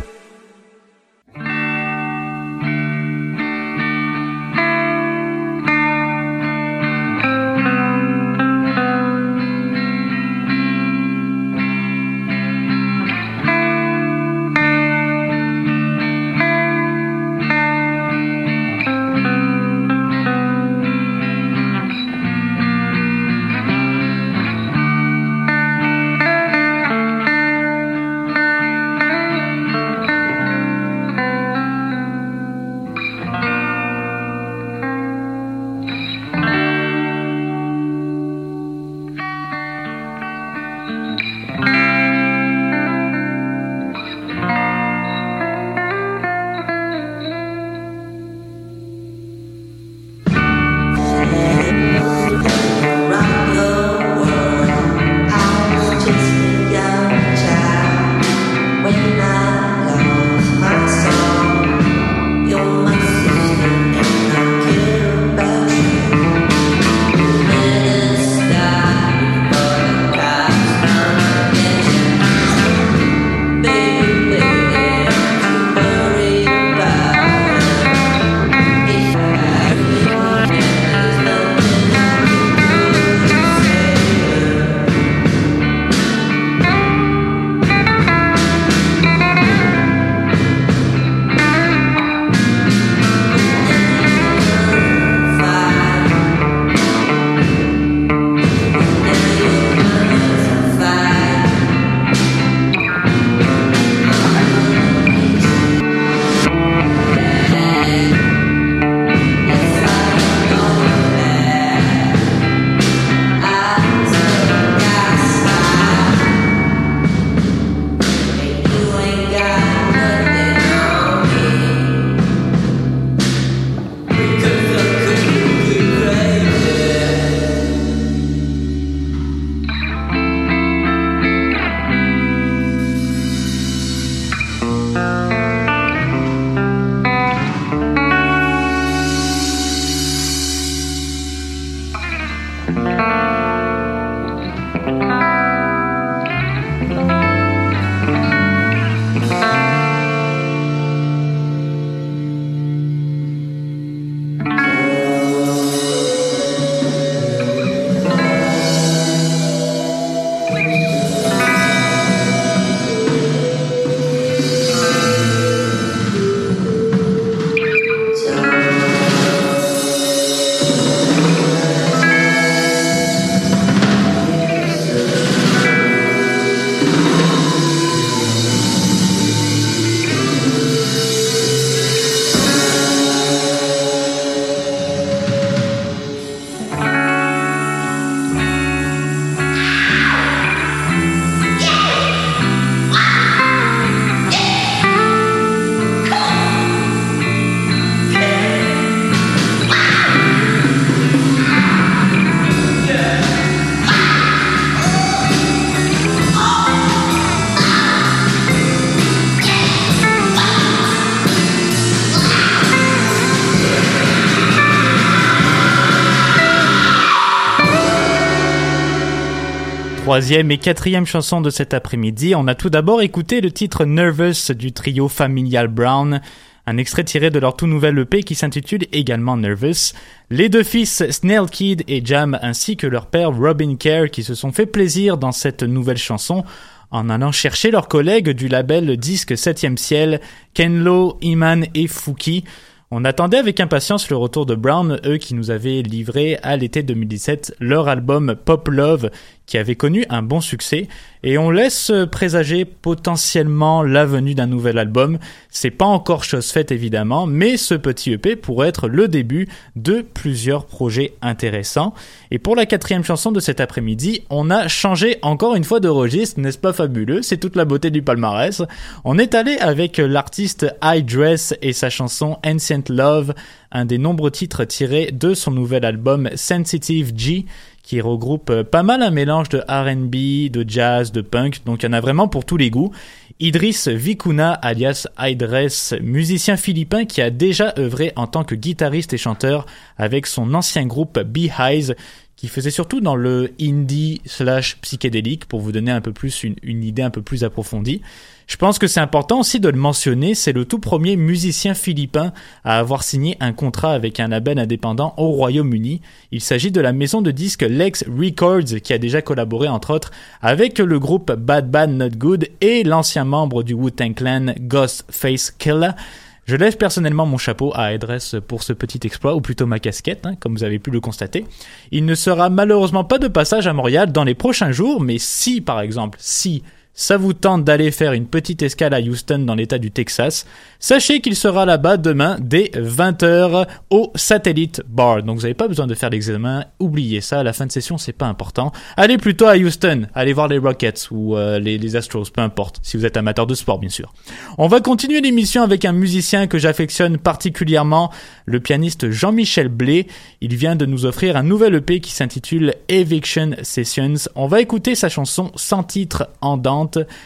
Troisième 220.06 220.52
et 220.52 220.58
quatrième 220.58 221.04
chanson 221.04 221.40
de 221.40 221.50
cet 221.50 221.74
après-midi, 221.74 222.36
on 222.36 222.46
a 222.46 222.54
tout 222.54 222.70
d'abord 222.70 223.02
écouté 223.02 223.40
le 223.40 223.50
titre 223.50 223.84
Nervous 223.84 224.54
du 224.54 224.70
trio 224.70 225.08
Familial 225.08 225.66
Brown, 225.66 226.20
un 226.64 226.76
extrait 226.76 227.02
tiré 227.02 227.30
de 227.30 227.40
leur 227.40 227.56
tout 227.56 227.66
nouvel 227.66 227.98
EP 227.98 228.22
qui 228.22 228.36
s'intitule 228.36 228.86
également 228.92 229.36
Nervous. 229.36 229.94
Les 230.30 230.48
deux 230.48 230.62
fils 230.62 231.02
Snail 231.10 231.46
Kid 231.50 231.82
et 231.88 232.06
Jam 232.06 232.38
ainsi 232.40 232.76
que 232.76 232.86
leur 232.86 233.06
père 233.06 233.36
Robin 233.36 233.74
Kerr 233.74 234.12
qui 234.12 234.22
se 234.22 234.36
sont 234.36 234.52
fait 234.52 234.66
plaisir 234.66 235.18
dans 235.18 235.32
cette 235.32 235.64
nouvelle 235.64 235.98
chanson 235.98 236.44
en 236.92 237.10
allant 237.10 237.32
chercher 237.32 237.72
leurs 237.72 237.88
collègues 237.88 238.30
du 238.30 238.46
label 238.46 238.96
disque 238.96 239.32
7e 239.32 239.76
ciel, 239.76 240.20
Kenlo, 240.54 241.18
Iman 241.20 241.66
et 241.74 241.88
Fouki. 241.88 242.44
On 242.92 243.04
attendait 243.04 243.38
avec 243.38 243.58
impatience 243.58 244.08
le 244.10 244.16
retour 244.16 244.46
de 244.46 244.54
Brown, 244.54 245.00
eux 245.04 245.16
qui 245.16 245.34
nous 245.34 245.50
avaient 245.50 245.82
livré 245.82 246.38
à 246.44 246.56
l'été 246.56 246.84
2017 246.84 247.56
leur 247.58 247.88
album 247.88 248.36
Pop 248.44 248.68
Love, 248.68 249.10
qui 249.46 249.58
avait 249.58 249.76
connu 249.76 250.04
un 250.10 250.22
bon 250.22 250.40
succès, 250.40 250.88
et 251.22 251.38
on 251.38 251.50
laisse 251.50 251.92
présager 252.12 252.64
potentiellement 252.64 253.82
la 253.82 254.04
venue 254.04 254.34
d'un 254.34 254.46
nouvel 254.46 254.78
album. 254.78 255.18
C'est 255.50 255.70
pas 255.70 255.86
encore 255.86 256.24
chose 256.24 256.50
faite 256.50 256.70
évidemment, 256.70 257.26
mais 257.26 257.56
ce 257.56 257.74
petit 257.74 258.12
EP 258.12 258.36
pourrait 258.36 258.68
être 258.68 258.88
le 258.88 259.08
début 259.08 259.48
de 259.74 260.02
plusieurs 260.02 260.66
projets 260.66 261.14
intéressants. 261.22 261.94
Et 262.30 262.38
pour 262.38 262.54
la 262.54 262.66
quatrième 262.66 263.04
chanson 263.04 263.32
de 263.32 263.40
cet 263.40 263.60
après-midi, 263.60 264.22
on 264.30 264.50
a 264.50 264.68
changé 264.68 265.18
encore 265.22 265.56
une 265.56 265.64
fois 265.64 265.80
de 265.80 265.88
registre, 265.88 266.40
n'est-ce 266.40 266.58
pas 266.58 266.72
fabuleux? 266.72 267.22
C'est 267.22 267.38
toute 267.38 267.56
la 267.56 267.64
beauté 267.64 267.90
du 267.90 268.02
palmarès. 268.02 268.62
On 269.04 269.18
est 269.18 269.34
allé 269.34 269.56
avec 269.58 269.98
l'artiste 269.98 270.66
I 270.82 271.02
Dress 271.02 271.54
et 271.62 271.72
sa 271.72 271.90
chanson 271.90 272.38
Ancient 272.44 272.84
Love, 272.88 273.34
un 273.72 273.84
des 273.84 273.98
nombreux 273.98 274.30
titres 274.30 274.64
tirés 274.64 275.10
de 275.12 275.34
son 275.34 275.50
nouvel 275.50 275.84
album 275.84 276.30
Sensitive 276.34 277.12
G 277.16 277.46
qui 277.86 278.00
regroupe 278.00 278.50
euh, 278.50 278.64
pas 278.64 278.82
mal 278.82 279.00
un 279.00 279.12
mélange 279.12 279.48
de 279.48 279.58
R&B, 279.58 280.50
de 280.50 280.68
jazz, 280.68 281.12
de 281.12 281.20
punk, 281.20 281.64
donc 281.64 281.82
il 281.82 281.86
y 281.86 281.88
en 281.88 281.92
a 281.92 282.00
vraiment 282.00 282.26
pour 282.26 282.44
tous 282.44 282.56
les 282.56 282.68
goûts. 282.68 282.90
Idriss 283.38 283.86
Vikuna, 283.86 284.52
alias 284.52 285.06
Idress, 285.18 285.94
musicien 286.02 286.56
philippin 286.56 287.04
qui 287.04 287.22
a 287.22 287.30
déjà 287.30 287.74
œuvré 287.78 288.12
en 288.16 288.26
tant 288.26 288.42
que 288.42 288.56
guitariste 288.56 289.12
et 289.12 289.18
chanteur 289.18 289.66
avec 289.98 290.26
son 290.26 290.52
ancien 290.54 290.84
groupe 290.84 291.20
Beehives, 291.20 291.94
qui 292.34 292.48
faisait 292.48 292.70
surtout 292.70 293.00
dans 293.00 293.14
le 293.14 293.52
indie 293.60 294.20
slash 294.24 294.78
psychédélique, 294.78 295.44
pour 295.46 295.60
vous 295.60 295.70
donner 295.70 295.92
un 295.92 296.00
peu 296.00 296.12
plus 296.12 296.42
une 296.42 296.82
idée 296.82 297.02
un 297.02 297.10
peu 297.10 297.22
plus 297.22 297.44
approfondie. 297.44 298.02
Je 298.46 298.56
pense 298.56 298.78
que 298.78 298.86
c'est 298.86 299.00
important 299.00 299.40
aussi 299.40 299.58
de 299.58 299.68
le 299.68 299.76
mentionner, 299.76 300.36
c'est 300.36 300.52
le 300.52 300.64
tout 300.64 300.78
premier 300.78 301.16
musicien 301.16 301.74
philippin 301.74 302.32
à 302.64 302.78
avoir 302.78 303.02
signé 303.02 303.36
un 303.40 303.52
contrat 303.52 303.92
avec 303.92 304.20
un 304.20 304.28
label 304.28 304.60
indépendant 304.60 305.14
au 305.16 305.30
Royaume-Uni. 305.30 306.00
Il 306.30 306.40
s'agit 306.40 306.70
de 306.70 306.80
la 306.80 306.92
maison 306.92 307.22
de 307.22 307.32
disques 307.32 307.66
Lex 307.68 308.04
Records 308.06 308.80
qui 308.84 308.92
a 308.92 308.98
déjà 308.98 309.20
collaboré 309.20 309.66
entre 309.66 309.92
autres 309.92 310.12
avec 310.42 310.78
le 310.78 310.98
groupe 311.00 311.32
Bad 311.32 311.72
Bad 311.72 311.90
Not 311.90 312.10
Good 312.10 312.48
et 312.60 312.84
l'ancien 312.84 313.24
membre 313.24 313.64
du 313.64 313.74
Wu-Tang 313.74 314.14
Clan 314.14 314.54
Ghostface 314.60 315.50
Killah. 315.50 315.96
Je 316.44 316.54
lève 316.54 316.76
personnellement 316.76 317.26
mon 317.26 317.38
chapeau 317.38 317.72
à 317.74 317.92
Edress 317.92 318.36
pour 318.46 318.62
ce 318.62 318.72
petit 318.72 319.00
exploit, 319.04 319.34
ou 319.34 319.40
plutôt 319.40 319.66
ma 319.66 319.80
casquette, 319.80 320.24
hein, 320.26 320.36
comme 320.38 320.54
vous 320.54 320.62
avez 320.62 320.78
pu 320.78 320.92
le 320.92 321.00
constater. 321.00 321.44
Il 321.90 322.04
ne 322.04 322.14
sera 322.14 322.50
malheureusement 322.50 323.02
pas 323.02 323.18
de 323.18 323.26
passage 323.26 323.66
à 323.66 323.72
Montréal 323.72 324.12
dans 324.12 324.22
les 324.22 324.36
prochains 324.36 324.70
jours, 324.70 325.00
mais 325.00 325.18
si, 325.18 325.60
par 325.60 325.80
exemple, 325.80 326.16
si 326.20 326.62
ça 326.96 327.18
vous 327.18 327.34
tente 327.34 327.62
d'aller 327.62 327.90
faire 327.92 328.14
une 328.14 328.26
petite 328.26 328.62
escale 328.62 328.94
à 328.94 329.00
Houston 329.00 329.38
dans 329.40 329.54
l'état 329.54 329.78
du 329.78 329.90
Texas, 329.90 330.46
sachez 330.80 331.20
qu'il 331.20 331.36
sera 331.36 331.66
là-bas 331.66 331.98
demain 331.98 332.38
dès 332.40 332.70
20h 332.74 333.66
au 333.90 334.10
Satellite 334.14 334.82
Bar. 334.88 335.22
Donc 335.22 335.36
vous 335.36 335.42
n'avez 335.42 335.54
pas 335.54 335.68
besoin 335.68 335.86
de 335.86 335.94
faire 335.94 336.10
l'examen, 336.10 336.64
oubliez 336.80 337.20
ça, 337.20 337.42
la 337.42 337.52
fin 337.52 337.66
de 337.66 337.72
session 337.72 337.98
c'est 337.98 338.14
pas 338.14 338.26
important. 338.26 338.72
Allez 338.96 339.18
plutôt 339.18 339.46
à 339.46 339.56
Houston, 339.56 340.06
allez 340.14 340.32
voir 340.32 340.48
les 340.48 340.58
Rockets 340.58 341.08
ou 341.10 341.36
euh, 341.36 341.58
les, 341.58 341.78
les 341.78 341.96
Astros, 341.96 342.30
peu 342.32 342.40
importe, 342.40 342.80
si 342.82 342.96
vous 342.96 343.04
êtes 343.04 343.16
amateur 343.16 343.46
de 343.46 343.54
sport 343.54 343.78
bien 343.78 343.90
sûr. 343.90 344.12
On 344.56 344.66
va 344.66 344.80
continuer 344.80 345.20
l'émission 345.20 345.62
avec 345.62 345.84
un 345.84 345.92
musicien 345.92 346.46
que 346.46 346.58
j'affectionne 346.58 347.18
particulièrement, 347.18 348.10
le 348.46 348.58
pianiste 348.58 349.10
Jean-Michel 349.10 349.68
Blé. 349.68 350.06
Il 350.40 350.56
vient 350.56 350.76
de 350.76 350.86
nous 350.86 351.04
offrir 351.04 351.36
un 351.36 351.42
nouvel 351.42 351.74
EP 351.74 352.00
qui 352.00 352.12
s'intitule 352.12 352.74
Eviction 352.88 353.50
Sessions. 353.62 354.14
On 354.34 354.46
va 354.46 354.62
écouter 354.62 354.94
sa 354.94 355.10
chanson 355.10 355.52
sans 355.56 355.82
titre 355.82 356.30
en 356.40 356.56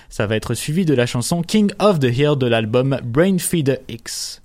Ça 0.09 0.27
va 0.27 0.37
être 0.37 0.55
suivi 0.55 0.85
de 0.85 0.95
la 0.95 1.07
chanson 1.07 1.43
King 1.43 1.73
of 1.79 1.99
the 1.99 2.05
Hill 2.05 2.37
de 2.39 2.47
l'album 2.47 2.99
Brainfeeder 3.05 3.79
X. 3.89 4.43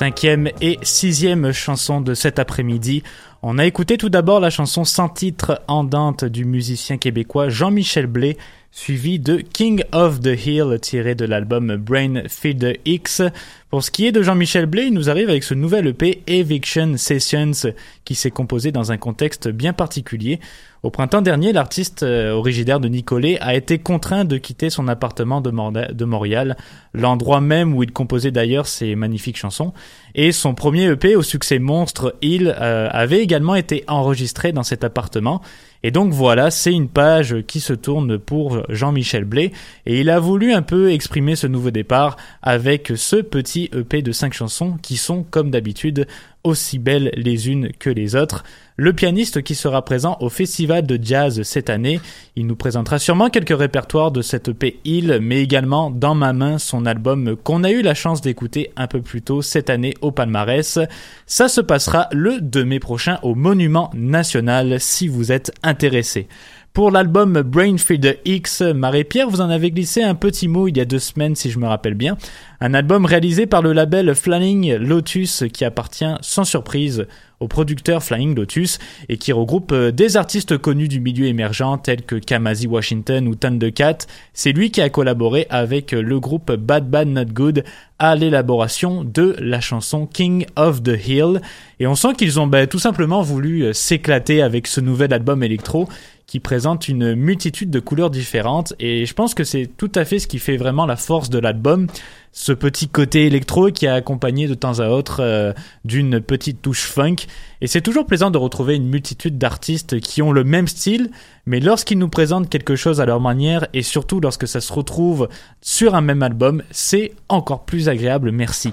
Cinquième 0.00 0.48
et 0.62 0.78
sixième 0.80 1.52
chanson 1.52 2.00
de 2.00 2.14
cet 2.14 2.38
après-midi. 2.38 3.02
On 3.42 3.58
a 3.58 3.66
écouté 3.66 3.98
tout 3.98 4.08
d'abord 4.08 4.40
la 4.40 4.48
chanson 4.48 4.84
sans 4.86 5.10
titre 5.10 5.60
Andante 5.68 6.24
du 6.24 6.46
musicien 6.46 6.96
québécois 6.96 7.50
Jean-Michel 7.50 8.06
Blé, 8.06 8.38
suivi 8.72 9.18
de 9.18 9.36
King 9.36 9.82
of 9.92 10.20
the 10.20 10.46
Hill 10.46 10.78
tiré 10.80 11.14
de 11.14 11.24
l'album 11.24 11.76
Brain 11.76 12.22
Feed 12.28 12.78
X. 12.84 13.22
Pour 13.68 13.82
ce 13.82 13.90
qui 13.90 14.06
est 14.06 14.12
de 14.12 14.22
Jean-Michel 14.22 14.66
Blé, 14.66 14.84
il 14.84 14.94
nous 14.94 15.10
arrive 15.10 15.28
avec 15.28 15.44
ce 15.44 15.54
nouvel 15.54 15.88
EP 15.88 16.22
Eviction 16.26 16.96
Sessions 16.96 17.72
qui 18.04 18.14
s'est 18.14 18.30
composé 18.30 18.72
dans 18.72 18.92
un 18.92 18.96
contexte 18.96 19.48
bien 19.48 19.72
particulier. 19.72 20.40
Au 20.82 20.90
printemps 20.90 21.20
dernier, 21.20 21.52
l'artiste 21.52 22.02
euh, 22.02 22.32
originaire 22.32 22.80
de 22.80 22.88
Nicolet 22.88 23.38
a 23.40 23.54
été 23.54 23.78
contraint 23.78 24.24
de 24.24 24.38
quitter 24.38 24.70
son 24.70 24.88
appartement 24.88 25.42
de, 25.42 26.04
Montréal, 26.04 26.56
l'endroit 26.94 27.42
même 27.42 27.74
où 27.74 27.82
il 27.82 27.92
composait 27.92 28.30
d'ailleurs 28.30 28.66
ses 28.66 28.94
magnifiques 28.94 29.36
chansons. 29.36 29.74
Et 30.14 30.32
son 30.32 30.54
premier 30.54 30.86
EP 30.86 31.16
au 31.16 31.22
succès 31.22 31.58
monstre, 31.58 32.16
Il, 32.22 32.48
euh, 32.48 32.88
avait 32.90 33.20
également 33.20 33.56
été 33.56 33.84
enregistré 33.88 34.52
dans 34.52 34.62
cet 34.62 34.82
appartement. 34.82 35.42
Et 35.82 35.90
donc 35.90 36.12
voilà, 36.12 36.50
c'est 36.50 36.72
une 36.72 36.88
page 36.88 37.36
qui 37.46 37.60
se 37.60 37.72
tourne 37.72 38.18
pour 38.18 38.62
Jean-Michel 38.68 39.24
Blé. 39.24 39.52
Et 39.86 40.00
il 40.00 40.10
a 40.10 40.20
voulu 40.20 40.52
un 40.52 40.62
peu 40.62 40.90
exprimer 40.92 41.36
ce 41.36 41.46
nouveau 41.46 41.70
départ 41.70 42.16
avec 42.42 42.92
ce 42.96 43.16
petit 43.16 43.70
EP 43.74 44.02
de 44.02 44.12
5 44.12 44.34
chansons 44.34 44.76
qui 44.82 44.96
sont, 44.96 45.22
comme 45.22 45.50
d'habitude, 45.50 46.06
aussi 46.44 46.78
belles 46.78 47.10
les 47.16 47.48
unes 47.48 47.70
que 47.78 47.90
les 47.90 48.16
autres. 48.16 48.44
Le 48.76 48.92
pianiste 48.92 49.42
qui 49.42 49.54
sera 49.54 49.84
présent 49.84 50.16
au 50.20 50.30
Festival 50.30 50.86
de 50.86 50.98
Jazz 51.02 51.42
cette 51.42 51.68
année, 51.68 52.00
il 52.34 52.46
nous 52.46 52.56
présentera 52.56 52.98
sûrement 52.98 53.28
quelques 53.28 53.56
répertoires 53.56 54.10
de 54.10 54.22
cette 54.22 54.48
EP 54.48 54.80
Hill, 54.84 55.18
mais 55.20 55.42
également 55.42 55.90
Dans 55.90 56.14
ma 56.14 56.32
main, 56.32 56.58
son 56.58 56.86
album 56.86 57.36
qu'on 57.36 57.62
a 57.62 57.70
eu 57.70 57.82
la 57.82 57.94
chance 57.94 58.22
d'écouter 58.22 58.72
un 58.76 58.86
peu 58.86 59.02
plus 59.02 59.20
tôt 59.20 59.42
cette 59.42 59.68
année 59.68 59.94
au 60.00 60.12
palmarès. 60.12 60.78
Ça 61.26 61.48
se 61.48 61.60
passera 61.60 62.08
le 62.12 62.40
2 62.40 62.64
mai 62.64 62.80
prochain 62.80 63.18
au 63.22 63.34
Monument 63.34 63.90
National 63.94 64.80
si 64.80 65.08
vous 65.08 65.32
êtes 65.32 65.52
intéressé. 65.62 66.26
Pour 66.72 66.92
l'album 66.92 67.42
Brainfeeder 67.42 68.20
X, 68.24 68.62
Marie-Pierre, 68.62 69.28
vous 69.28 69.40
en 69.40 69.50
avez 69.50 69.72
glissé 69.72 70.04
un 70.04 70.14
petit 70.14 70.46
mot 70.46 70.68
il 70.68 70.76
y 70.76 70.80
a 70.80 70.84
deux 70.84 71.00
semaines 71.00 71.34
si 71.34 71.50
je 71.50 71.58
me 71.58 71.66
rappelle 71.66 71.94
bien. 71.94 72.16
Un 72.62 72.74
album 72.74 73.06
réalisé 73.06 73.46
par 73.46 73.62
le 73.62 73.72
label 73.72 74.14
Flying 74.14 74.74
Lotus 74.74 75.44
qui 75.50 75.64
appartient 75.64 76.04
sans 76.20 76.44
surprise 76.44 77.06
au 77.40 77.48
producteur 77.48 78.02
Flying 78.02 78.34
Lotus 78.34 78.78
et 79.08 79.16
qui 79.16 79.32
regroupe 79.32 79.72
euh, 79.72 79.90
des 79.90 80.18
artistes 80.18 80.58
connus 80.58 80.88
du 80.88 81.00
milieu 81.00 81.24
émergent 81.24 81.80
tels 81.82 82.02
que 82.02 82.16
Kamasi 82.16 82.66
Washington 82.66 83.26
ou 83.28 83.34
Thundercat. 83.34 83.98
C'est 84.34 84.52
lui 84.52 84.70
qui 84.70 84.82
a 84.82 84.90
collaboré 84.90 85.46
avec 85.48 85.92
le 85.92 86.20
groupe 86.20 86.52
Bad 86.52 86.90
Bad 86.90 87.08
Not 87.08 87.32
Good 87.32 87.64
à 87.98 88.14
l'élaboration 88.14 89.04
de 89.04 89.36
la 89.38 89.62
chanson 89.62 90.06
King 90.06 90.44
of 90.56 90.82
the 90.82 90.98
Hill. 91.08 91.40
Et 91.78 91.86
on 91.86 91.94
sent 91.94 92.12
qu'ils 92.18 92.38
ont 92.40 92.46
ben, 92.46 92.66
tout 92.66 92.78
simplement 92.78 93.22
voulu 93.22 93.62
euh, 93.62 93.72
s'éclater 93.72 94.42
avec 94.42 94.66
ce 94.66 94.82
nouvel 94.82 95.14
album 95.14 95.42
électro 95.42 95.88
qui 96.30 96.38
présente 96.38 96.86
une 96.86 97.16
multitude 97.16 97.70
de 97.70 97.80
couleurs 97.80 98.08
différentes 98.08 98.72
et 98.78 99.04
je 99.04 99.14
pense 99.14 99.34
que 99.34 99.42
c'est 99.42 99.68
tout 99.76 99.90
à 99.96 100.04
fait 100.04 100.20
ce 100.20 100.28
qui 100.28 100.38
fait 100.38 100.56
vraiment 100.56 100.86
la 100.86 100.94
force 100.94 101.28
de 101.28 101.40
l'album 101.40 101.88
ce 102.32 102.52
petit 102.52 102.88
côté 102.88 103.26
électro 103.26 103.70
qui 103.70 103.86
est 103.86 103.90
accompagné 103.90 104.46
de 104.46 104.54
temps 104.54 104.78
à 104.78 104.88
autre 104.88 105.20
euh, 105.20 105.52
d'une 105.84 106.20
petite 106.20 106.62
touche 106.62 106.84
funk. 106.84 107.16
Et 107.60 107.66
c'est 107.66 107.80
toujours 107.80 108.06
plaisant 108.06 108.30
de 108.30 108.38
retrouver 108.38 108.76
une 108.76 108.88
multitude 108.88 109.36
d'artistes 109.38 110.00
qui 110.00 110.22
ont 110.22 110.32
le 110.32 110.44
même 110.44 110.68
style 110.68 111.10
mais 111.46 111.60
lorsqu'ils 111.60 111.98
nous 111.98 112.08
présentent 112.08 112.48
quelque 112.48 112.76
chose 112.76 113.00
à 113.00 113.06
leur 113.06 113.20
manière 113.20 113.66
et 113.72 113.82
surtout 113.82 114.20
lorsque 114.20 114.46
ça 114.46 114.60
se 114.60 114.72
retrouve 114.72 115.28
sur 115.60 115.94
un 115.94 116.00
même 116.00 116.22
album 116.22 116.62
c'est 116.70 117.12
encore 117.28 117.64
plus 117.64 117.88
agréable. 117.88 118.30
Merci 118.30 118.72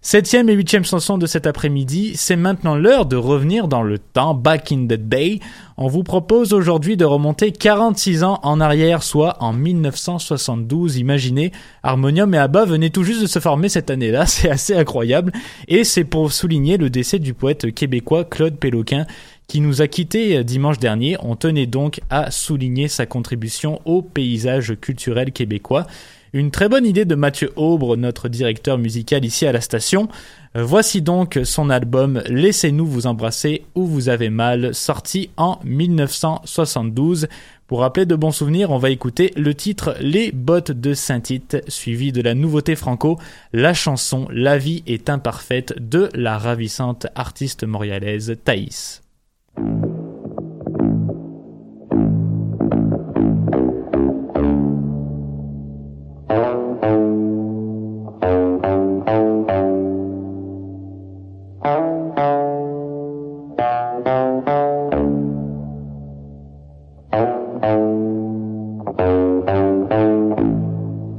Septième 0.00 0.48
et 0.48 0.52
huitième 0.52 0.84
chanson 0.84 1.18
de 1.18 1.26
cet 1.26 1.48
après-midi, 1.48 2.12
c'est 2.14 2.36
maintenant 2.36 2.76
l'heure 2.76 3.04
de 3.04 3.16
revenir 3.16 3.66
dans 3.66 3.82
le 3.82 3.98
temps, 3.98 4.32
back 4.32 4.70
in 4.70 4.84
the 4.84 4.94
day. 4.94 5.40
On 5.76 5.88
vous 5.88 6.04
propose 6.04 6.52
aujourd'hui 6.52 6.96
de 6.96 7.04
remonter 7.04 7.50
46 7.50 8.22
ans 8.22 8.38
en 8.44 8.60
arrière, 8.60 9.02
soit 9.02 9.36
en 9.42 9.52
1972. 9.52 10.98
Imaginez, 10.98 11.50
Harmonium 11.82 12.32
et 12.32 12.38
ABBA 12.38 12.64
venaient 12.66 12.90
tout 12.90 13.02
juste 13.02 13.22
de 13.22 13.26
se 13.26 13.40
former 13.40 13.68
cette 13.68 13.90
année-là, 13.90 14.24
c'est 14.26 14.48
assez 14.48 14.74
incroyable. 14.76 15.32
Et 15.66 15.82
c'est 15.82 16.04
pour 16.04 16.30
souligner 16.30 16.76
le 16.76 16.90
décès 16.90 17.18
du 17.18 17.34
poète 17.34 17.74
québécois 17.74 18.24
Claude 18.24 18.56
Péloquin, 18.56 19.04
qui 19.48 19.60
nous 19.60 19.82
a 19.82 19.88
quittés 19.88 20.44
dimanche 20.44 20.78
dernier. 20.78 21.16
On 21.20 21.34
tenait 21.34 21.66
donc 21.66 22.00
à 22.08 22.30
souligner 22.30 22.86
sa 22.86 23.04
contribution 23.04 23.80
au 23.84 24.02
paysage 24.02 24.74
culturel 24.80 25.32
québécois. 25.32 25.88
Une 26.32 26.50
très 26.50 26.68
bonne 26.68 26.84
idée 26.84 27.06
de 27.06 27.14
Mathieu 27.14 27.52
Aubre, 27.56 27.96
notre 27.96 28.28
directeur 28.28 28.76
musical 28.76 29.24
ici 29.24 29.46
à 29.46 29.52
la 29.52 29.62
station. 29.62 30.08
Euh, 30.56 30.62
Voici 30.62 31.00
donc 31.00 31.38
son 31.44 31.70
album 31.70 32.22
Laissez-nous 32.26 32.86
vous 32.86 33.06
embrasser 33.06 33.64
où 33.74 33.86
vous 33.86 34.08
avez 34.10 34.28
mal, 34.28 34.74
sorti 34.74 35.30
en 35.38 35.58
1972. 35.64 37.28
Pour 37.66 37.80
rappeler 37.80 38.06
de 38.06 38.14
bons 38.14 38.32
souvenirs, 38.32 38.70
on 38.70 38.78
va 38.78 38.90
écouter 38.90 39.32
le 39.36 39.54
titre 39.54 39.94
Les 40.00 40.30
bottes 40.32 40.72
de 40.72 40.94
Saint-Tite, 40.94 41.58
suivi 41.68 42.12
de 42.12 42.20
la 42.22 42.34
nouveauté 42.34 42.76
franco, 42.76 43.18
la 43.52 43.72
chanson 43.72 44.26
La 44.30 44.58
vie 44.58 44.82
est 44.86 45.08
imparfaite 45.08 45.74
de 45.78 46.10
la 46.14 46.38
ravissante 46.38 47.06
artiste 47.14 47.64
montréalaise 47.64 48.36
Thaïs. 48.44 49.02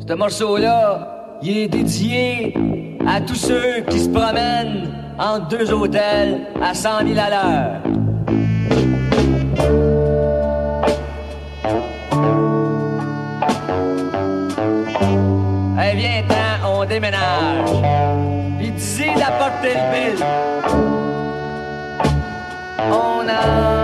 Ce 0.09 0.15
morceau-là, 0.15 1.37
il 1.43 1.55
est 1.55 1.67
dédié 1.67 2.55
à 3.07 3.21
tous 3.21 3.35
ceux 3.35 3.81
qui 3.87 3.99
se 3.99 4.09
promènent 4.09 4.91
entre 5.19 5.49
deux 5.49 5.71
hôtels 5.71 6.47
à 6.59 6.73
100 6.73 6.89
000 7.05 7.19
à 7.19 7.29
l'heure. 7.29 7.81
Hey, 15.77 15.95
viens 15.95 16.23
ten 16.27 16.59
on 16.67 16.85
déménage. 16.85 17.69
Puis 18.57 18.71
d'ici 18.71 19.05
la 19.15 19.29
porte 19.37 19.61
le 19.61 19.75
bill. 19.93 20.25
On 22.91 23.21
emporte 23.29 23.78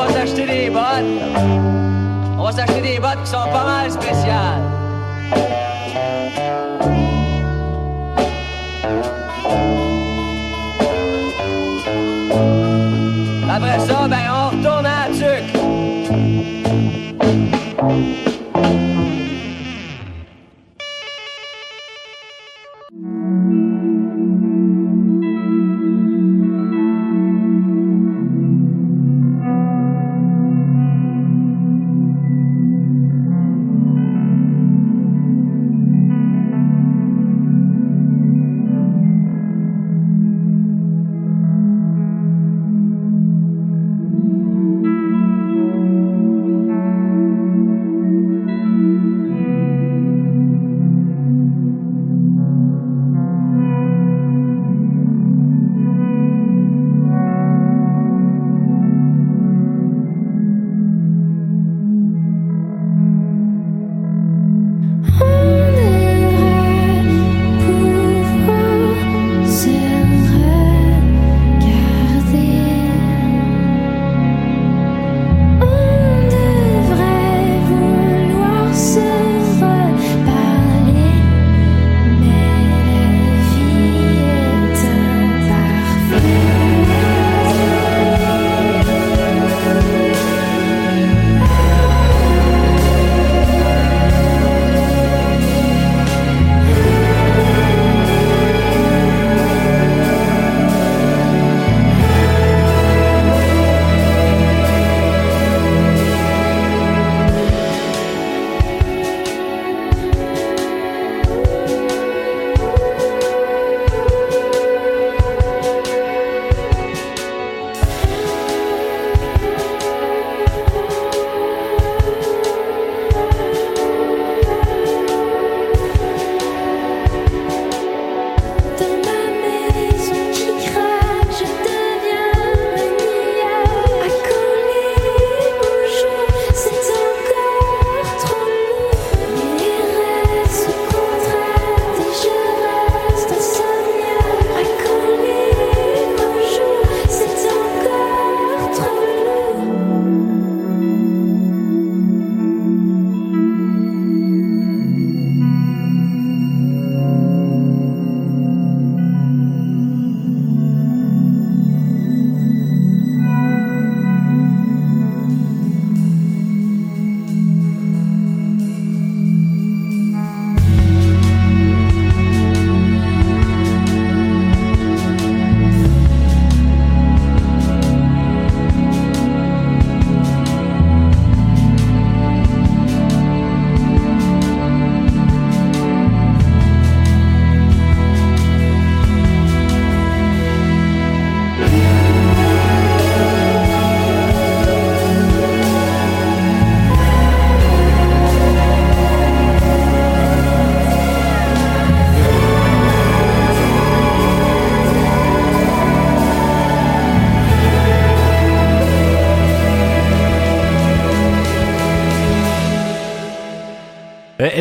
va 0.00 0.12
s'acheter 0.12 0.46
des 0.46 0.70
bottes. 0.70 1.04
On 2.38 2.42
va 2.42 2.52
s'acheter 2.52 2.80
des 2.80 2.98
bottes 2.98 3.22
qui 3.22 3.30
sont 3.30 3.50
pas 3.52 3.64
mal 3.64 3.90
spéciales. 3.90 4.62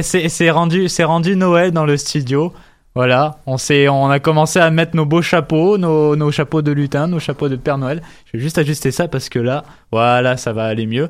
C'est 0.02 0.50
rendu, 0.50 0.88
rendu 1.00 1.36
Noël 1.36 1.72
dans 1.72 1.86
le 1.86 1.98
studio. 1.98 2.54
Voilà, 2.96 3.40
on 3.46 3.56
on 3.90 4.10
a 4.10 4.20
commencé 4.20 4.60
à 4.60 4.70
mettre 4.72 4.96
nos 4.96 5.06
beaux 5.06 5.22
chapeaux, 5.22 5.78
nos, 5.78 6.32
chapeaux 6.32 6.62
de 6.62 6.72
lutin, 6.72 7.08
nos 7.08 7.20
chapeaux 7.20 7.48
de 7.48 7.56
Père 7.56 7.78
Noël. 7.78 8.02
Je 8.26 8.38
vais 8.38 8.44
juste 8.44 8.58
ajuster 8.58 8.92
ça 8.92 9.08
parce 9.08 9.30
que 9.30 9.40
là, 9.40 9.64
voilà, 9.92 10.38
ça 10.38 10.54
va 10.54 10.66
aller 10.66 10.86
mieux. 10.86 11.08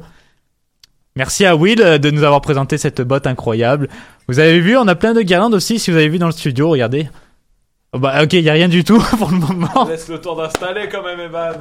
Merci 1.15 1.45
à 1.45 1.55
Will 1.55 1.81
euh, 1.81 1.97
de 1.97 2.11
nous 2.11 2.23
avoir 2.23 2.41
présenté 2.41 2.77
cette 2.77 3.01
botte 3.01 3.27
incroyable. 3.27 3.89
Vous 4.27 4.39
avez 4.39 4.59
vu, 4.59 4.77
on 4.77 4.87
a 4.87 4.95
plein 4.95 5.13
de 5.13 5.21
guirlandes 5.21 5.53
aussi. 5.53 5.79
Si 5.79 5.89
vous 5.89 5.97
avez 5.97 6.09
vu 6.09 6.19
dans 6.19 6.27
le 6.27 6.31
studio, 6.31 6.69
regardez. 6.69 7.09
Oh 7.91 7.99
bah 7.99 8.23
ok, 8.23 8.33
il 8.33 8.43
y 8.43 8.49
a 8.49 8.53
rien 8.53 8.69
du 8.69 8.83
tout 8.83 9.01
pour 9.17 9.31
le 9.31 9.37
moment. 9.37 9.85
Laisse 9.89 10.09
le 10.09 10.21
temps 10.21 10.35
d'installer 10.35 10.87
quand 10.91 11.03
même, 11.03 11.19
Evan. 11.19 11.55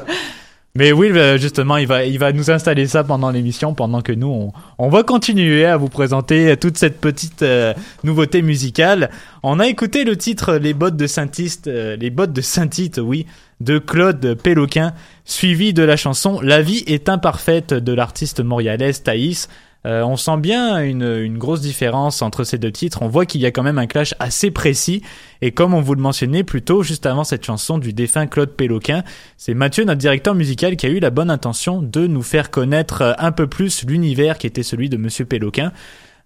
Mais 0.78 0.92
Will, 0.92 1.16
euh, 1.16 1.38
justement, 1.38 1.76
il 1.76 1.88
va, 1.88 2.04
il 2.04 2.20
va 2.20 2.32
nous 2.32 2.52
installer 2.52 2.86
ça 2.86 3.02
pendant 3.02 3.32
l'émission, 3.32 3.74
pendant 3.74 4.00
que 4.00 4.12
nous, 4.12 4.28
on, 4.28 4.52
on 4.78 4.88
va 4.88 5.02
continuer 5.02 5.64
à 5.64 5.76
vous 5.76 5.88
présenter 5.88 6.56
toute 6.56 6.78
cette 6.78 7.00
petite 7.00 7.42
euh, 7.42 7.74
nouveauté 8.04 8.42
musicale. 8.42 9.10
On 9.42 9.58
a 9.58 9.66
écouté 9.66 10.04
le 10.04 10.16
titre 10.16 10.54
Les 10.54 10.74
bottes 10.74 10.96
de 10.96 11.08
Saint-Tite, 11.08 11.66
euh, 11.66 11.96
les 11.96 12.10
bottes 12.10 12.32
de 12.32 12.40
Saint-Tite, 12.40 13.00
oui, 13.02 13.26
de 13.60 13.80
Claude 13.80 14.34
Péloquin, 14.40 14.92
suivi 15.24 15.72
de 15.72 15.82
la 15.82 15.96
chanson 15.96 16.40
La 16.40 16.62
vie 16.62 16.84
est 16.86 17.08
imparfaite 17.08 17.74
de 17.74 17.92
l'artiste 17.92 18.38
montréalaise 18.38 19.02
Thaïs. 19.02 19.48
Euh, 19.86 20.02
on 20.02 20.16
sent 20.16 20.38
bien 20.38 20.82
une, 20.82 21.04
une 21.04 21.38
grosse 21.38 21.60
différence 21.60 22.20
entre 22.22 22.44
ces 22.44 22.58
deux 22.58 22.72
titres. 22.72 23.02
On 23.02 23.08
voit 23.08 23.26
qu'il 23.26 23.40
y 23.40 23.46
a 23.46 23.50
quand 23.50 23.62
même 23.62 23.78
un 23.78 23.86
clash 23.86 24.14
assez 24.18 24.50
précis. 24.50 25.02
Et 25.40 25.52
comme 25.52 25.72
on 25.72 25.80
vous 25.80 25.94
le 25.94 26.02
mentionnait 26.02 26.42
plus 26.42 26.62
tôt, 26.62 26.82
juste 26.82 27.06
avant 27.06 27.24
cette 27.24 27.44
chanson 27.44 27.78
du 27.78 27.92
défunt 27.92 28.26
Claude 28.26 28.50
Péloquin, 28.50 29.04
c'est 29.36 29.54
Mathieu, 29.54 29.84
notre 29.84 30.00
directeur 30.00 30.34
musical, 30.34 30.76
qui 30.76 30.86
a 30.86 30.88
eu 30.88 30.98
la 30.98 31.10
bonne 31.10 31.30
intention 31.30 31.80
de 31.80 32.06
nous 32.06 32.22
faire 32.22 32.50
connaître 32.50 33.02
euh, 33.02 33.12
un 33.18 33.32
peu 33.32 33.46
plus 33.46 33.84
l'univers 33.84 34.38
qui 34.38 34.46
était 34.46 34.62
celui 34.62 34.88
de 34.88 34.96
Monsieur 34.96 35.24
Péloquin. 35.24 35.72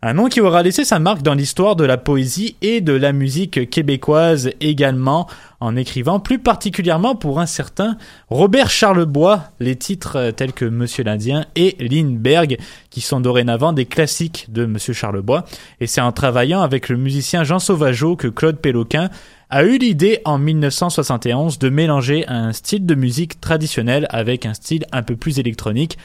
Un 0.05 0.15
nom 0.15 0.29
qui 0.29 0.41
aura 0.41 0.65
laissé 0.65 0.85
sa 0.85 0.99
marque 0.99 1.23
dans 1.23 1.35
l'histoire 1.35 1.77
de 1.77 1.85
la 1.85 1.97
poésie 1.97 2.57
et 2.61 2.81
de 2.81 2.93
la 2.93 3.13
musique 3.13 3.71
québécoise 3.71 4.51
également, 4.61 5.29
en 5.61 5.77
écrivant 5.77 6.19
plus 6.19 6.41
particulièrement 6.41 7.15
pour 7.15 7.39
un 7.39 7.47
certain 7.47 7.97
Robert 8.29 8.69
Charlebois, 8.69 9.45
les 9.61 9.77
titres 9.77 10.17
euh, 10.17 10.33
tels 10.33 10.55
que 10.55 10.65
Monsieur 10.65 11.05
l'Indien 11.05 11.47
et 11.55 11.77
Lindbergh, 11.79 12.59
qui 12.91 13.01
sont 13.01 13.21
dorénavant 13.21 13.73
des 13.73 13.87
classiques 13.87 14.47
de 14.49 14.67
Monsieur 14.67 14.93
Charlebois. 14.93 15.45
Et 15.79 15.87
c'est 15.87 16.01
en 16.01 16.11
travaillant 16.11 16.63
avec 16.63 16.89
le 16.89 16.97
musicien 16.97 17.45
Jean 17.45 17.61
Sauvageau 17.61 18.17
que 18.17 18.27
Claude 18.27 18.59
Péloquin 18.59 19.09
a 19.51 19.63
eu 19.63 19.79
l'idée 19.79 20.21
en 20.25 20.37
1971 20.37 21.61
de 21.61 21.69
mélanger 21.69 22.27
un 22.27 22.53
style 22.53 22.87
de 22.87 22.97
musique 22.97 23.41
traditionnel 23.41 24.09
avec 24.11 24.47
un 24.47 24.55
style 24.55 24.85
un 24.91 25.05
peu 25.05 25.15
plus 25.15 25.39
électronique. 25.39 25.97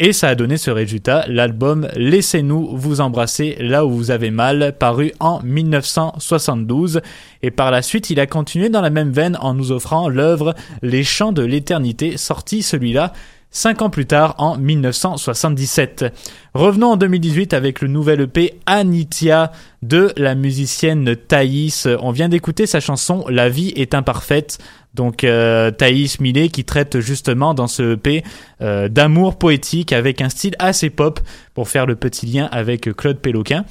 Et 0.00 0.12
ça 0.12 0.26
a 0.26 0.34
donné 0.34 0.56
ce 0.56 0.72
résultat, 0.72 1.24
l'album 1.28 1.86
Laissez-nous 1.94 2.76
vous 2.76 3.00
embrasser 3.00 3.56
là 3.60 3.86
où 3.86 3.90
vous 3.90 4.10
avez 4.10 4.32
mal, 4.32 4.74
paru 4.76 5.12
en 5.20 5.40
1972. 5.44 7.00
Et 7.42 7.52
par 7.52 7.70
la 7.70 7.80
suite, 7.80 8.10
il 8.10 8.18
a 8.18 8.26
continué 8.26 8.70
dans 8.70 8.80
la 8.80 8.90
même 8.90 9.12
veine 9.12 9.38
en 9.40 9.54
nous 9.54 9.70
offrant 9.70 10.08
l'œuvre 10.08 10.56
Les 10.82 11.04
Chants 11.04 11.30
de 11.30 11.44
l'éternité, 11.44 12.16
sorti 12.16 12.64
celui-là 12.64 13.12
cinq 13.54 13.80
ans 13.80 13.88
plus 13.88 14.04
tard 14.04 14.34
en 14.36 14.58
1977. 14.58 16.12
Revenons 16.52 16.92
en 16.92 16.96
2018 16.96 17.54
avec 17.54 17.80
le 17.80 17.88
nouvel 17.88 18.20
EP 18.22 18.60
Anitia 18.66 19.52
de 19.82 20.12
la 20.16 20.34
musicienne 20.34 21.16
Thaïs. 21.16 21.88
On 22.00 22.10
vient 22.10 22.28
d'écouter 22.28 22.66
sa 22.66 22.80
chanson 22.80 23.24
La 23.30 23.48
vie 23.48 23.72
est 23.76 23.94
imparfaite. 23.94 24.58
Donc 24.92 25.24
euh, 25.24 25.70
Thaïs 25.70 26.20
Millet 26.20 26.48
qui 26.48 26.64
traite 26.64 27.00
justement 27.00 27.54
dans 27.54 27.66
ce 27.66 27.94
EP 27.94 28.22
euh, 28.60 28.88
d'amour 28.88 29.38
poétique 29.38 29.92
avec 29.92 30.20
un 30.20 30.28
style 30.28 30.54
assez 30.58 30.90
pop 30.90 31.20
pour 31.54 31.68
faire 31.68 31.86
le 31.86 31.96
petit 31.96 32.26
lien 32.26 32.48
avec 32.52 32.94
Claude 32.94 33.18
Péloquin. 33.18 33.64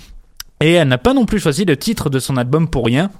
Et 0.61 0.73
elle 0.73 0.87
n'a 0.87 0.97
pas 0.97 1.13
non 1.13 1.25
plus 1.25 1.39
choisi 1.39 1.65
le 1.65 1.75
titre 1.75 2.09
de 2.09 2.19
son 2.19 2.37
album 2.37 2.69
pour 2.69 2.85
rien. 2.85 3.11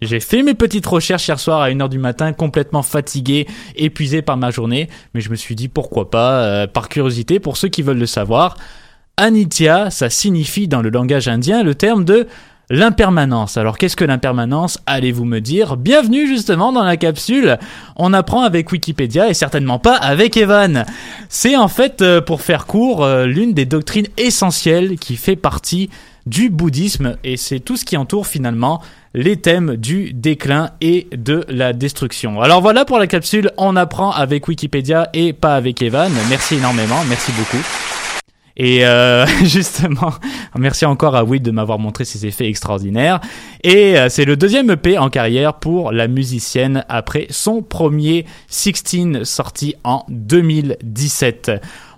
J'ai 0.00 0.20
fait 0.20 0.42
mes 0.42 0.54
petites 0.54 0.86
recherches 0.86 1.26
hier 1.26 1.40
soir 1.40 1.60
à 1.60 1.70
1h 1.70 1.88
du 1.88 1.98
matin, 1.98 2.32
complètement 2.32 2.82
fatigué, 2.82 3.46
épuisé 3.74 4.22
par 4.22 4.36
ma 4.36 4.50
journée, 4.50 4.88
mais 5.14 5.20
je 5.20 5.30
me 5.30 5.34
suis 5.34 5.56
dit 5.56 5.68
pourquoi 5.68 6.10
pas, 6.10 6.42
euh, 6.42 6.66
par 6.66 6.88
curiosité, 6.88 7.40
pour 7.40 7.56
ceux 7.56 7.68
qui 7.68 7.82
veulent 7.82 7.98
le 7.98 8.06
savoir. 8.06 8.56
Anitya, 9.16 9.90
ça 9.90 10.10
signifie 10.10 10.68
dans 10.68 10.80
le 10.80 10.90
langage 10.90 11.26
indien 11.26 11.64
le 11.64 11.74
terme 11.74 12.04
de 12.04 12.28
l'impermanence. 12.70 13.56
Alors 13.56 13.78
qu'est-ce 13.78 13.96
que 13.96 14.04
l'impermanence? 14.04 14.78
Allez-vous 14.86 15.24
me 15.24 15.40
dire 15.40 15.76
Bienvenue 15.76 16.26
justement 16.26 16.72
dans 16.72 16.84
la 16.84 16.96
capsule. 16.96 17.58
On 17.96 18.12
apprend 18.12 18.42
avec 18.42 18.70
Wikipédia 18.70 19.28
et 19.28 19.34
certainement 19.34 19.78
pas 19.78 19.96
avec 19.96 20.36
Evan. 20.36 20.84
C'est 21.28 21.56
en 21.56 21.68
fait, 21.68 22.02
euh, 22.02 22.20
pour 22.20 22.42
faire 22.42 22.66
court, 22.66 23.04
euh, 23.04 23.26
l'une 23.26 23.54
des 23.54 23.64
doctrines 23.64 24.08
essentielles 24.16 24.98
qui 24.98 25.16
fait 25.16 25.36
partie 25.36 25.90
du 26.26 26.50
bouddhisme 26.50 27.16
et 27.24 27.36
c'est 27.36 27.60
tout 27.60 27.76
ce 27.76 27.84
qui 27.84 27.96
entoure 27.96 28.26
finalement 28.26 28.82
les 29.14 29.36
thèmes 29.36 29.76
du 29.76 30.12
déclin 30.12 30.70
et 30.82 31.08
de 31.16 31.44
la 31.48 31.72
destruction. 31.72 32.42
Alors 32.42 32.60
voilà 32.60 32.84
pour 32.84 32.98
la 32.98 33.06
capsule, 33.06 33.50
on 33.56 33.76
apprend 33.76 34.10
avec 34.10 34.46
Wikipédia 34.46 35.08
et 35.14 35.32
pas 35.32 35.56
avec 35.56 35.80
Evan. 35.80 36.12
Merci 36.28 36.56
énormément, 36.56 37.02
merci 37.08 37.32
beaucoup. 37.32 37.64
Et 38.58 38.84
euh, 38.84 39.24
justement, 39.44 40.12
merci 40.56 40.84
encore 40.84 41.14
à 41.14 41.24
Will 41.24 41.40
de 41.40 41.50
m'avoir 41.50 41.78
montré 41.78 42.04
ces 42.04 42.26
effets 42.26 42.48
extraordinaires. 42.48 43.20
Et 43.62 43.98
euh, 43.98 44.08
c'est 44.08 44.24
le 44.24 44.36
deuxième 44.36 44.70
EP 44.70 44.98
en 44.98 45.10
carrière 45.10 45.54
pour 45.54 45.92
la 45.92 46.08
musicienne 46.08 46.84
après 46.88 47.26
son 47.30 47.62
premier 47.62 48.26
16 48.48 49.22
sorti 49.22 49.76
en 49.84 50.04
2017. 50.08 51.52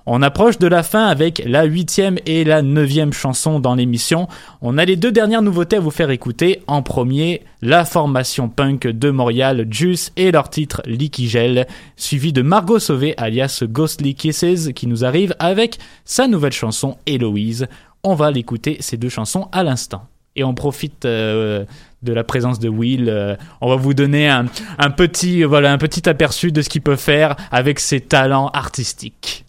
On 0.07 0.23
approche 0.23 0.59
de 0.59 0.67
la 0.67 0.83
fin 0.83 1.07
avec 1.07 1.43
la 1.45 1.65
huitième 1.65 2.19
et 2.27 2.45
la 2.45 2.63
neuvième 2.63 3.13
chanson 3.13 3.61
dans 3.61 3.75
l'émission. 3.75 4.29
On 4.63 4.79
a 4.79 4.85
les 4.85 4.97
deux 4.97 5.13
dernières 5.13 5.43
nouveautés 5.43 5.77
à 5.77 5.81
vous 5.81 5.91
faire 5.91 6.11
écouter. 6.11 6.63
En 6.67 6.83
premier, 6.83 7.43
la 7.63 7.85
formation 7.85 8.49
punk 8.49 8.87
de 8.87 9.11
Montréal, 9.11 9.67
Juice 9.71 10.13
et 10.17 10.31
leur 10.33 10.49
titre 10.49 10.83
Leaky 10.87 11.29
Gel, 11.29 11.67
suivi 11.97 12.33
de 12.33 12.43
Margot 12.43 12.79
Sauvé 12.79 13.15
alias 13.19 13.63
Ghostly 13.67 14.15
Kisses 14.15 14.71
qui 14.75 14.87
nous 14.87 15.05
arrive 15.05 15.35
avec 15.39 15.79
sa 16.05 16.27
nouvelle 16.27 16.53
chanson 16.53 16.97
Héloïse. 17.07 17.67
On 18.03 18.15
va 18.15 18.31
l'écouter 18.31 18.79
ces 18.81 18.97
deux 18.97 19.11
chansons 19.11 19.49
à 19.53 19.63
l'instant. 19.63 20.07
Et 20.37 20.45
on 20.45 20.55
profite 20.55 21.05
euh, 21.05 21.65
de 22.03 22.13
la 22.13 22.25
présence 22.25 22.61
de 22.61 22.69
Will. 22.69 23.09
euh, 23.11 23.37
on 23.61 23.69
va 23.69 23.77
vous 23.77 23.95
donner 23.95 24.29
un 24.29 24.47
petit 24.91 26.09
aperçu 26.09 26.53
de 26.53 26.63
ce 26.63 26.69
qu'il 26.69 26.83
peut 26.83 26.97
faire 26.97 27.37
avec 27.51 27.81
ses 27.81 28.01
talents 28.01 28.49
artistiques. 28.49 29.45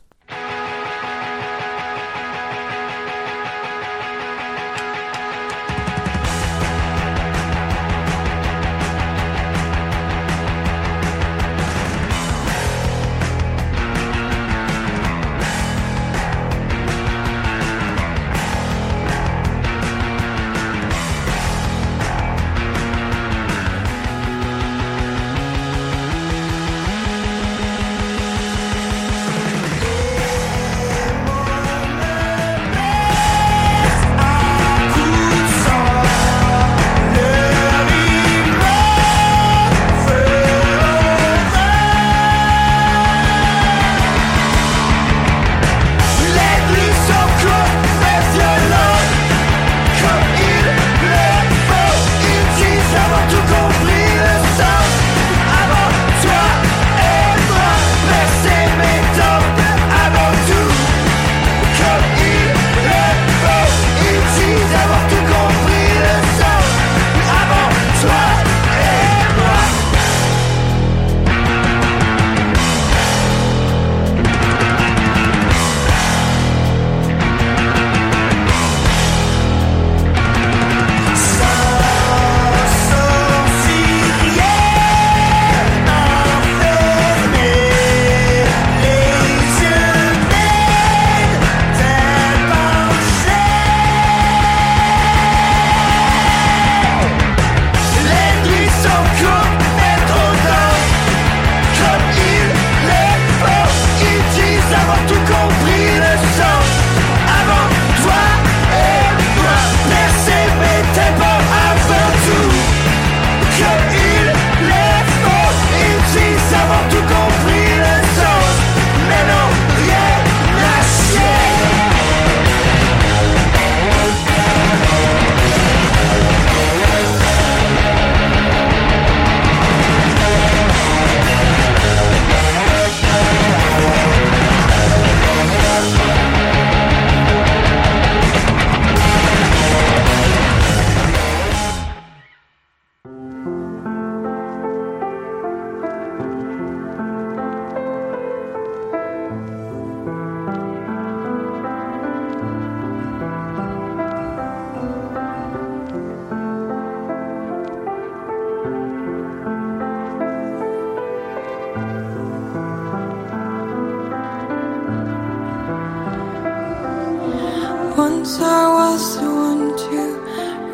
Once 168.08 168.34
I 168.40 168.62
was 168.80 169.04
the 169.22 169.30
one 169.30 169.66
to 169.84 170.00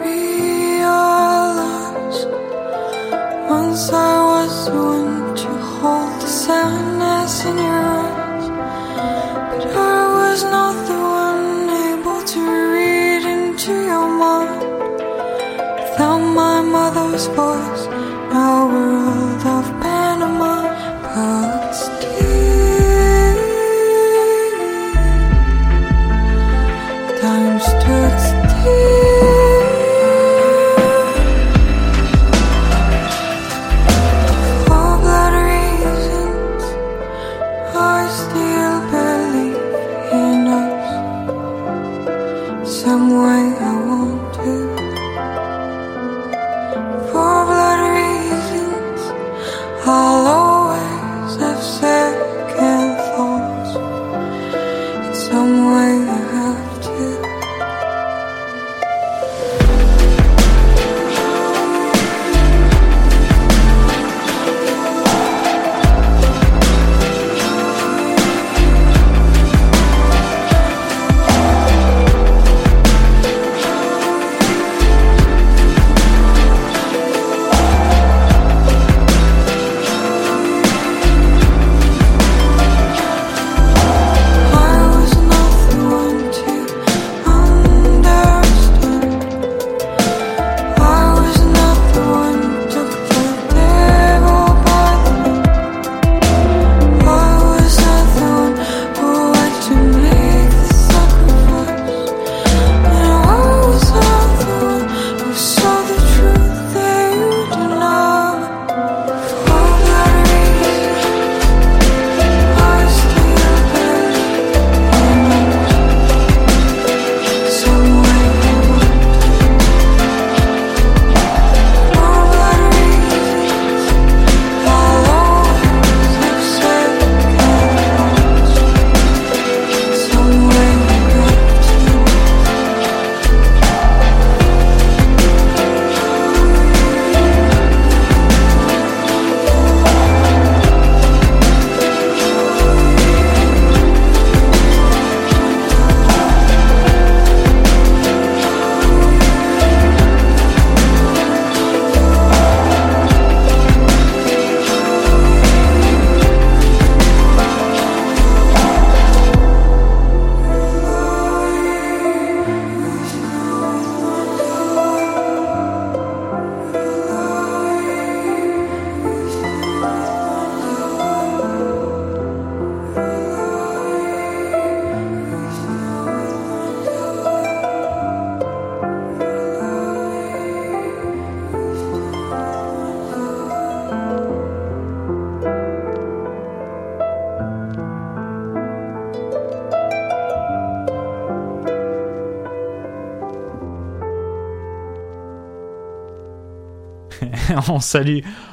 realize. 0.02 1.10
Once 3.50 3.84
I 3.92 4.14
was 4.32 4.54
the 4.68 4.82
one 4.96 5.36
to 5.42 5.50
hold 5.76 6.14
the 6.22 6.32
sadness 6.44 7.34
in 7.50 7.58
your 7.58 7.84
eyes. 8.00 8.48
But 9.52 9.66
I 9.76 10.00
was 10.20 10.40
not 10.56 10.76
the 10.90 11.00
one 11.24 11.70
able 11.90 12.22
to 12.34 12.42
read 12.74 13.24
into 13.36 13.74
your 13.92 14.08
mind. 14.24 14.62
Without 15.82 16.24
my 16.42 16.58
mother's 16.62 17.28
voice, 17.28 17.84
a 18.32 18.48
world 18.72 19.44
of 19.58 19.66
pantomime. 19.66 19.77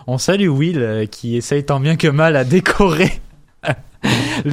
On 0.06 0.18
salue, 0.18 0.48
Will 0.48 0.78
euh, 0.78 1.06
qui 1.06 1.36
essaye 1.36 1.64
tant 1.64 1.80
bien 1.80 1.96
que 1.96 2.08
mal 2.08 2.36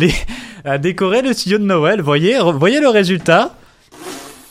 à 0.63 0.77
décorer 0.77 1.21
le 1.21 1.33
studio 1.33 1.57
de 1.57 1.63
Noël. 1.63 2.01
Voyez, 2.01 2.39
voyez 2.39 2.79
le 2.79 2.89
résultat. 2.89 3.55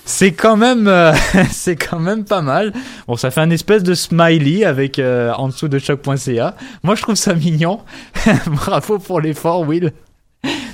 C'est 0.05 0.33
quand 0.33 0.57
même, 0.57 0.89
euh, 0.89 1.13
c'est 1.51 1.77
quand 1.77 2.01
même 2.01 2.25
pas 2.25 2.43
mal. 2.43 2.73
Bon, 3.07 3.17
ça 3.17 3.31
fait 3.31 3.41
un 3.41 3.51
espèce 3.51 3.85
de 3.85 3.95
smiley 3.95 4.65
avec 4.65 4.99
euh, 4.99 5.33
en 5.33 5.49
dessous 5.49 5.69
de 5.69 5.79
choc.ca. 5.79 6.57
Moi, 6.83 6.95
je 6.97 7.03
trouve 7.03 7.15
ça 7.15 7.33
mignon. 7.35 7.81
Bravo 8.47 8.99
pour 8.99 9.21
l'effort, 9.21 9.61
Will. 9.61 9.93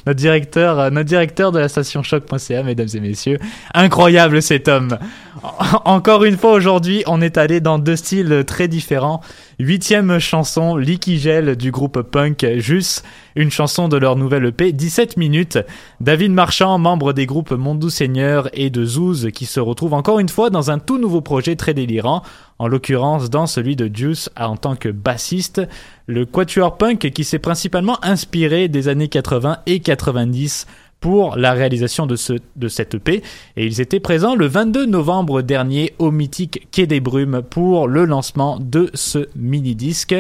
Notre 0.07 0.19
directeur, 0.19 0.79
euh, 0.79 0.91
notre 0.91 1.09
directeur 1.09 1.51
de 1.53 1.59
la 1.59 1.69
station 1.69 2.03
choc.ca, 2.03 2.63
mesdames 2.63 2.87
et 2.95 3.01
messieurs. 3.01 3.39
Incroyable 3.75 4.41
cet 4.41 4.69
homme. 4.69 4.99
En- 5.43 5.95
Encore 5.97 6.25
une 6.25 6.37
fois 6.37 6.53
aujourd'hui, 6.53 7.03
on 7.07 7.21
est 7.21 7.37
allé 7.39 7.61
dans 7.61 7.79
deux 7.79 7.97
styles 7.97 8.45
très 8.47 8.69
différents. 8.69 9.21
Huitième 9.59 10.19
chanson, 10.19 10.77
Licky 10.77 11.19
Gel 11.19 11.57
du 11.57 11.71
groupe 11.71 12.03
punk 12.03 12.47
Jus, 12.57 13.01
une 13.37 13.51
chanson 13.51 13.89
de 13.89 13.97
leur 13.97 14.15
nouvelle 14.15 14.45
EP, 14.45 14.71
17 14.71 15.17
minutes. 15.17 15.59
David 15.99 16.33
Marchand, 16.33 16.77
membre 16.77 17.15
des 17.15 17.25
groupes 17.25 17.53
Mondou 17.53 17.89
Seigneur 17.89 18.51
et 18.53 18.69
de 18.69 18.85
Zouz, 18.85 19.31
qui 19.33 19.47
se 19.47 19.59
retrouve 19.59 19.95
encore 19.95 20.19
une 20.19 20.29
fois 20.29 20.51
dans 20.51 20.71
un 20.71 20.79
tout 20.79 20.99
nouveau 20.99 21.23
projet 21.23 21.57
très 21.57 21.73
délirant, 21.73 22.23
en 22.59 22.69
l'occurrence 22.69 23.31
dans 23.31 23.47
celui 23.47 23.77
de 23.77 23.91
Juice 23.95 24.29
en 24.39 24.59
tant 24.59 24.77
que 24.77 24.91
bassiste. 24.91 25.63
Le 26.07 26.27
quatuor 26.27 26.77
punk 26.77 27.11
qui 27.11 27.25
s'est 27.25 27.39
principalement 27.39 27.99
inspiré 28.05 28.69
des 28.69 28.89
années 28.89 29.09
80 29.09 29.61
et 29.65 29.81
90 29.81 30.67
pour 31.01 31.37
la 31.37 31.53
réalisation 31.53 32.07
de, 32.07 32.17
ce, 32.17 32.35
de 32.57 32.69
cette 32.69 32.95
EP 32.95 33.23
et 33.57 33.67
ils 33.67 33.81
étaient 33.81 34.01
présents 34.01 34.35
le 34.35 34.47
22 34.47 34.87
novembre 34.87 35.43
dernier 35.43 35.95
au 35.99 36.11
mythique 36.11 36.69
Quai 36.71 36.87
des 36.87 37.01
Brumes 37.01 37.43
pour 37.49 37.89
le 37.89 38.05
lancement 38.05 38.59
de 38.61 38.91
ce 38.95 39.29
mini-disque. 39.37 40.15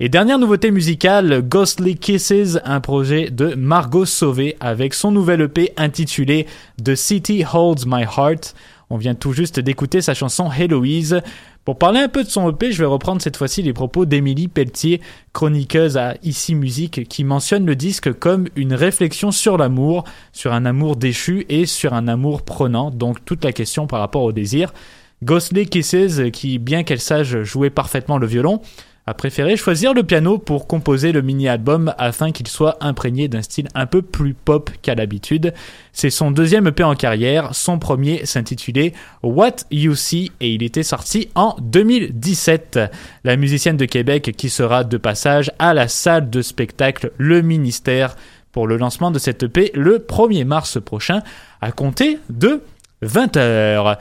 Et 0.00 0.08
dernière 0.08 0.38
nouveauté 0.38 0.70
musicale, 0.70 1.42
Ghostly 1.48 1.96
Kisses, 1.96 2.58
un 2.64 2.80
projet 2.80 3.30
de 3.30 3.54
Margot 3.54 4.04
Sauvé 4.04 4.56
avec 4.58 4.94
son 4.94 5.12
nouvel 5.12 5.42
EP 5.42 5.72
intitulé 5.76 6.46
The 6.82 6.94
City 6.94 7.44
Holds 7.44 7.86
My 7.86 8.02
Heart. 8.02 8.54
On 8.90 8.96
vient 8.96 9.14
tout 9.14 9.32
juste 9.32 9.60
d'écouter 9.60 10.00
sa 10.00 10.12
chanson 10.12 10.50
Héloïse. 10.50 11.20
Pour 11.64 11.78
parler 11.78 12.00
un 12.00 12.08
peu 12.08 12.24
de 12.24 12.28
son 12.28 12.50
EP, 12.50 12.72
je 12.72 12.78
vais 12.78 12.86
reprendre 12.86 13.22
cette 13.22 13.36
fois-ci 13.36 13.62
les 13.62 13.72
propos 13.72 14.04
d'Émilie 14.04 14.48
Pelletier, 14.48 15.00
chroniqueuse 15.32 15.96
à 15.96 16.16
Ici 16.24 16.56
Musique, 16.56 17.08
qui 17.08 17.22
mentionne 17.22 17.64
le 17.66 17.76
disque 17.76 18.12
comme 18.14 18.48
une 18.56 18.74
réflexion 18.74 19.30
sur 19.30 19.56
l'amour, 19.58 20.02
sur 20.32 20.52
un 20.52 20.64
amour 20.64 20.96
déchu 20.96 21.46
et 21.48 21.66
sur 21.66 21.94
un 21.94 22.08
amour 22.08 22.42
prenant, 22.42 22.90
donc 22.90 23.24
toute 23.24 23.44
la 23.44 23.52
question 23.52 23.86
par 23.86 24.00
rapport 24.00 24.24
au 24.24 24.32
désir. 24.32 24.74
Ghostly 25.22 25.68
Kisses, 25.68 26.32
qui, 26.32 26.58
bien 26.58 26.82
qu'elle 26.82 27.00
sache 27.00 27.42
jouer 27.42 27.70
parfaitement 27.70 28.18
le 28.18 28.26
violon, 28.26 28.60
a 29.06 29.14
préféré 29.14 29.56
choisir 29.56 29.94
le 29.94 30.04
piano 30.04 30.38
pour 30.38 30.66
composer 30.68 31.10
le 31.10 31.22
mini-album 31.22 31.92
afin 31.98 32.30
qu'il 32.30 32.46
soit 32.46 32.76
imprégné 32.80 33.26
d'un 33.26 33.42
style 33.42 33.68
un 33.74 33.86
peu 33.86 34.00
plus 34.00 34.32
pop 34.32 34.70
qu'à 34.80 34.94
l'habitude. 34.94 35.54
C'est 35.92 36.10
son 36.10 36.30
deuxième 36.30 36.68
EP 36.68 36.84
en 36.84 36.94
carrière, 36.94 37.54
son 37.54 37.78
premier 37.78 38.24
s'intitulait 38.26 38.92
What 39.22 39.56
You 39.72 39.96
See 39.96 40.30
et 40.40 40.52
il 40.52 40.62
était 40.62 40.84
sorti 40.84 41.28
en 41.34 41.56
2017. 41.60 42.78
La 43.24 43.36
musicienne 43.36 43.76
de 43.76 43.86
Québec 43.86 44.34
qui 44.36 44.50
sera 44.50 44.84
de 44.84 44.96
passage 44.96 45.50
à 45.58 45.74
la 45.74 45.88
salle 45.88 46.30
de 46.30 46.40
spectacle 46.40 47.10
Le 47.18 47.42
Ministère 47.42 48.14
pour 48.52 48.68
le 48.68 48.76
lancement 48.76 49.10
de 49.10 49.18
cette 49.18 49.42
EP 49.42 49.72
le 49.74 49.98
1er 49.98 50.44
mars 50.44 50.78
prochain 50.80 51.22
à 51.60 51.72
compter 51.72 52.18
de 52.30 52.62
20h. 53.02 53.96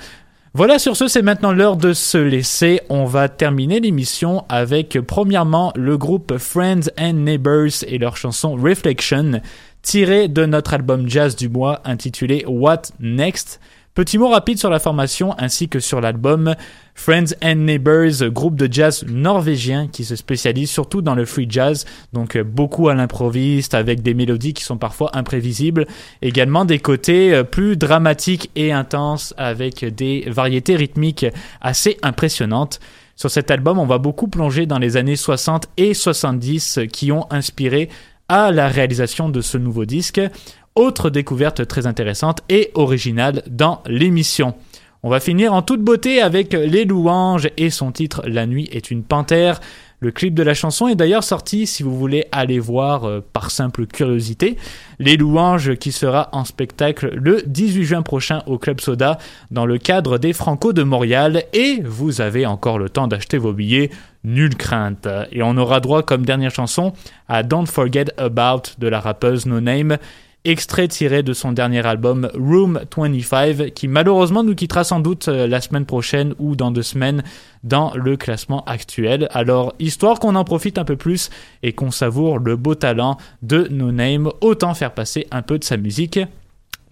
Voilà, 0.54 0.80
sur 0.80 0.98
ce, 0.98 1.08
c'est 1.08 1.22
maintenant 1.22 1.54
l'heure 1.54 1.78
de 1.78 1.94
se 1.94 2.18
laisser. 2.18 2.82
On 2.90 3.06
va 3.06 3.30
terminer 3.30 3.80
l'émission 3.80 4.44
avec, 4.50 5.00
premièrement, 5.08 5.72
le 5.78 5.98
groupe 5.98 6.38
Friends 6.38 6.90
and 7.00 7.14
Neighbors 7.14 7.86
et 7.88 7.98
leur 7.98 8.18
chanson 8.18 8.58
Reflection, 8.58 9.40
tirée 9.82 10.28
de 10.28 10.46
notre 10.46 10.74
album 10.74 11.08
jazz 11.08 11.38
du 11.38 11.48
mois 11.48 11.80
intitulé 11.86 12.44
What 12.46 12.82
Next? 13.00 13.62
Petit 13.94 14.18
mot 14.18 14.30
rapide 14.30 14.58
sur 14.58 14.70
la 14.70 14.80
formation 14.80 15.36
ainsi 15.38 15.68
que 15.68 15.82
sur 15.82 16.00
l'album. 16.00 16.56
Friends 16.96 17.34
and 17.44 17.56
Neighbors, 17.56 18.30
groupe 18.30 18.56
de 18.56 18.72
jazz 18.72 19.04
norvégien 19.06 19.90
qui 19.90 20.06
se 20.06 20.16
spécialise 20.16 20.70
surtout 20.70 21.02
dans 21.02 21.14
le 21.14 21.26
free 21.26 21.48
jazz, 21.50 21.86
donc 22.14 22.38
euh, 22.38 22.44
beaucoup 22.46 22.88
à 22.88 22.96
l'improviste 22.96 23.74
avec 23.74 24.02
des 24.02 24.14
mélodies 24.14 24.54
qui 24.54 24.64
sont 24.64 24.78
parfois 24.78 25.10
imprévisibles, 25.14 25.88
également 26.22 26.64
des 26.64 26.80
côtés 26.80 27.34
euh, 27.34 27.44
plus 27.44 27.76
dramatiques 27.76 28.50
et 28.56 28.72
intenses 28.72 29.34
avec 29.38 29.84
des 29.84 30.24
variétés 30.28 30.78
rythmiques 30.78 31.26
assez 31.60 31.98
impressionnantes. 32.02 32.80
Sur 33.18 33.30
cet 33.30 33.52
album, 33.52 33.78
on 33.78 33.86
va 33.86 33.98
beaucoup 33.98 34.30
plonger 34.30 34.66
dans 34.66 34.80
les 34.80 34.96
années 34.96 35.18
60 35.18 35.68
et 35.76 35.94
70 35.94 36.80
qui 36.94 37.12
ont 37.12 37.28
inspiré 37.30 37.90
à 38.32 38.52
la 38.52 38.70
réalisation 38.70 39.28
de 39.28 39.42
ce 39.42 39.58
nouveau 39.58 39.84
disque. 39.84 40.22
Autre 40.76 41.10
découverte 41.10 41.68
très 41.68 41.86
intéressante 41.86 42.42
et 42.48 42.72
originale 42.76 43.44
dans 43.50 43.82
l'émission. 43.88 44.56
On 45.04 45.10
va 45.10 45.20
finir 45.20 45.54
en 45.54 45.62
toute 45.62 45.82
beauté 45.82 46.22
avec 46.22 46.54
Les 46.54 46.86
Louanges 46.86 47.50
et 47.58 47.70
son 47.70 47.92
titre 47.92 48.22
La 48.26 48.46
nuit 48.46 48.70
est 48.72 48.90
une 48.90 49.04
panthère. 49.04 49.60
Le 50.00 50.12
clip 50.12 50.34
de 50.34 50.44
la 50.44 50.54
chanson 50.54 50.88
est 50.88 50.96
d'ailleurs 50.96 51.26
sorti 51.26 51.68
si 51.68 51.84
vous 51.84 51.98
voulez 51.98 52.26
aller 52.32 52.58
voir 52.58 53.04
euh, 53.04 53.24
par 53.34 53.52
simple 53.52 53.86
curiosité. 53.86 54.58
Les 54.98 55.18
Louanges 55.18 55.76
qui 55.76 55.92
sera 55.92 56.30
en 56.32 56.46
spectacle 56.46 57.12
le 57.16 57.44
18 57.46 57.84
juin 57.84 58.02
prochain 58.02 58.42
au 58.48 58.58
Club 58.58 58.80
Soda 58.80 59.18
dans 59.52 59.66
le 59.66 59.78
cadre 59.78 60.18
des 60.18 60.34
Franco 60.34 60.72
de 60.72 60.84
Montréal 60.84 61.44
et 61.54 61.82
vous 61.84 62.22
avez 62.22 62.46
encore 62.46 62.80
le 62.80 62.90
temps 62.90 63.08
d'acheter 63.08 63.38
vos 63.38 63.54
billets. 63.54 63.92
Nulle 64.24 64.56
crainte. 64.56 65.08
Et 65.32 65.42
on 65.42 65.58
aura 65.58 65.80
droit 65.80 66.04
comme 66.04 66.28
dernière 66.28 66.54
chanson 66.54 66.94
à 67.28 67.42
Don't 67.42 67.66
Forget 67.66 68.06
About 68.18 68.74
de 68.78 68.88
la 68.88 69.00
rappeuse 69.00 69.48
No 69.48 69.60
Name 69.60 69.98
extrait 70.44 70.88
tiré 70.88 71.24
de 71.24 71.34
son 71.34 71.52
dernier 71.52 71.86
album 71.86 72.30
Room 72.34 72.82
25, 72.96 73.74
qui 73.74 73.88
malheureusement 73.88 74.44
nous 74.44 74.56
quittera 74.56 74.84
sans 74.84 75.00
doute 75.00 75.28
euh, 75.28 75.48
la 75.48 75.62
semaine 75.62 75.86
prochaine 75.86 76.34
ou 76.40 76.56
dans 76.56 76.72
deux 76.72 76.82
semaines 76.82 77.24
dans 77.64 77.94
le 77.96 78.18
classement 78.18 78.64
actuel. 78.66 79.28
Alors, 79.32 79.74
histoire 79.80 80.20
qu'on 80.20 80.36
en 80.36 80.44
profite 80.44 80.78
un 80.78 80.86
peu 80.86 80.96
plus 80.96 81.30
et 81.62 81.74
qu'on 81.74 81.92
savoure 81.92 82.40
le 82.40 82.56
beau 82.56 82.76
talent 82.76 83.18
de 83.44 83.68
No 83.70 83.92
Name, 83.92 84.32
autant 84.42 84.74
faire 84.74 84.94
passer 84.94 85.28
un 85.32 85.44
peu 85.44 85.60
de 85.60 85.64
sa 85.64 85.78
musique. 85.78 86.20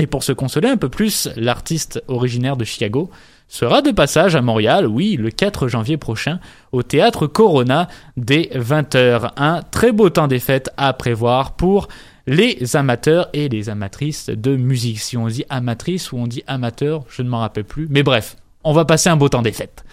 Et 0.01 0.07
pour 0.07 0.23
se 0.23 0.31
consoler 0.31 0.69
un 0.69 0.77
peu 0.77 0.89
plus, 0.89 1.27
l'artiste 1.35 2.01
originaire 2.07 2.55
de 2.55 2.63
Chicago 2.63 3.09
sera 3.49 3.81
de 3.81 3.91
passage 3.91 4.35
à 4.35 4.41
Montréal, 4.41 4.87
oui, 4.87 5.17
le 5.17 5.31
4 5.31 5.67
janvier 5.67 5.97
prochain, 5.97 6.39
au 6.71 6.83
théâtre 6.83 7.25
Corona 7.25 7.89
dès 8.15 8.49
20h. 8.53 9.31
Un 9.35 9.61
très 9.71 9.91
beau 9.91 10.09
temps 10.09 10.27
des 10.27 10.39
fêtes 10.39 10.69
à 10.77 10.93
prévoir 10.93 11.55
pour 11.55 11.87
les 12.29 12.75
amateurs 12.75 13.27
et 13.33 13.49
les 13.49 13.69
amatrices 13.69 14.27
de 14.29 14.55
musique. 14.55 14.99
Si 14.99 15.17
on 15.17 15.27
dit 15.27 15.45
amatrice 15.49 16.11
ou 16.11 16.17
on 16.17 16.27
dit 16.27 16.43
amateur, 16.45 17.03
je 17.09 17.23
ne 17.23 17.29
m'en 17.29 17.39
rappelle 17.39 17.63
plus. 17.63 17.87
Mais 17.89 18.03
bref, 18.03 18.37
on 18.63 18.71
va 18.71 18.85
passer 18.85 19.09
un 19.09 19.17
beau 19.17 19.29
temps 19.29 19.41
des 19.41 19.51
fêtes. 19.51 19.83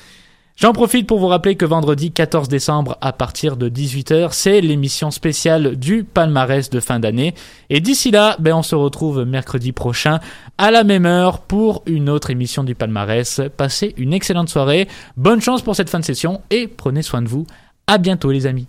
J'en 0.57 0.72
profite 0.72 1.07
pour 1.07 1.18
vous 1.18 1.26
rappeler 1.26 1.57
que 1.57 1.66
vendredi 1.66 2.12
14 2.12 2.49
décembre 2.49 2.97
à 3.01 3.12
partir 3.12 3.57
de 3.57 3.68
18h, 3.68 4.28
c'est 4.32 4.61
l'émission 4.61 5.11
spéciale 5.11 5.76
du 5.76 6.05
palmarès 6.05 6.68
de 6.70 6.80
fin 6.80 6.99
d'année. 6.99 7.34
Et 7.68 7.80
d'ici 7.80 8.11
là, 8.11 8.37
ben, 8.39 8.55
on 8.55 8.62
se 8.62 8.74
retrouve 8.74 9.24
mercredi 9.24 9.72
prochain 9.72 10.20
à 10.59 10.70
la 10.70 10.84
même 10.84 11.05
heure 11.05 11.41
pour 11.41 11.82
une 11.87 12.09
autre 12.09 12.30
émission 12.30 12.64
du 12.64 12.74
palmarès. 12.74 13.41
Passez 13.57 13.95
une 13.97 14.12
excellente 14.12 14.49
soirée, 14.49 14.89
bonne 15.16 15.41
chance 15.41 15.62
pour 15.62 15.76
cette 15.76 15.91
fin 15.91 16.01
de 16.01 16.05
session 16.05 16.43
et 16.51 16.68
prenez 16.68 17.03
soin 17.03 17.22
de 17.22 17.28
vous. 17.28 17.47
À 17.87 17.99
bientôt 17.99 18.30
les 18.30 18.47
amis. 18.47 18.66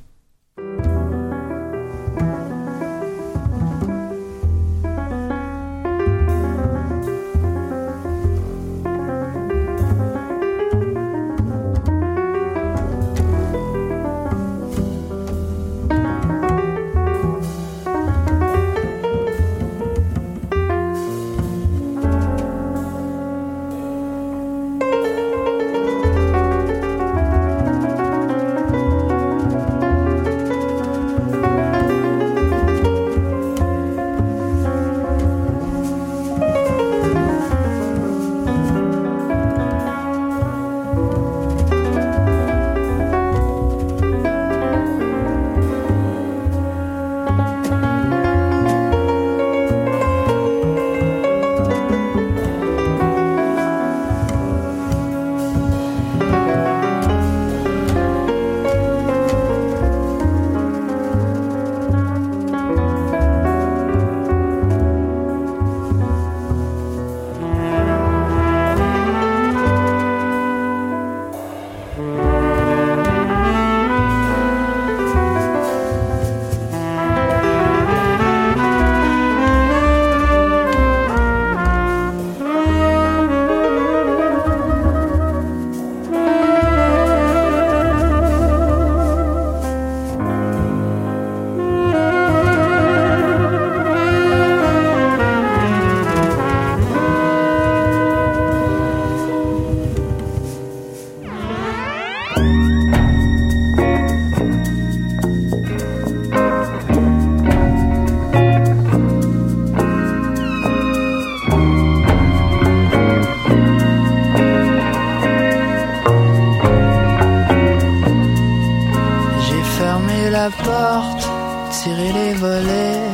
La 120.30 120.50
porte, 120.50 121.30
tiré 121.72 122.12
les 122.12 122.34
volets, 122.34 123.12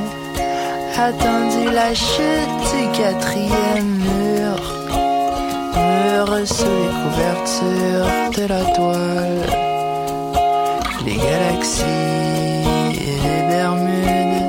attendu 0.98 1.70
la 1.72 1.94
chute 1.94 2.60
du 2.72 2.88
quatrième 2.98 3.94
mur. 4.08 4.56
Mur 5.76 6.48
sous 6.48 6.66
les 6.66 6.94
couvertures 7.02 8.14
de 8.38 8.46
la 8.48 8.64
toile, 8.76 9.46
les 11.06 11.16
galaxies 11.16 11.84
et 13.06 13.18
les 13.26 13.42
Bermudes. 13.50 14.44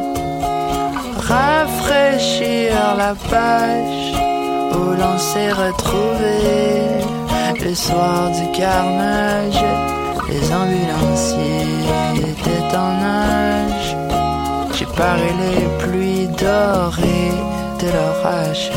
Rafraîchir 1.18 2.72
la 2.96 3.14
page 3.30 4.14
où 4.72 4.84
l'on 5.00 5.18
s'est 5.18 5.52
retrouvé 5.52 7.04
le 7.62 7.74
soir 7.74 8.30
du 8.30 8.58
carnage 8.58 9.64
Les 10.34 10.52
ambulanciers 10.52 11.86
étaient 12.16 12.76
en 12.76 12.90
nage. 13.04 13.96
J'ai 14.76 14.86
paré 14.86 15.30
les 15.42 15.64
pluies 15.78 16.26
dorées 16.26 17.38
de 17.80 17.86
l'orage. 17.94 18.72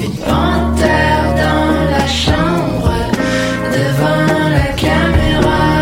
Une 0.00 0.16
panthère 0.16 1.26
dans 1.44 1.90
la 1.94 2.06
chambre 2.06 2.90
devant 3.70 4.48
la 4.56 4.72
caméra. 4.72 5.73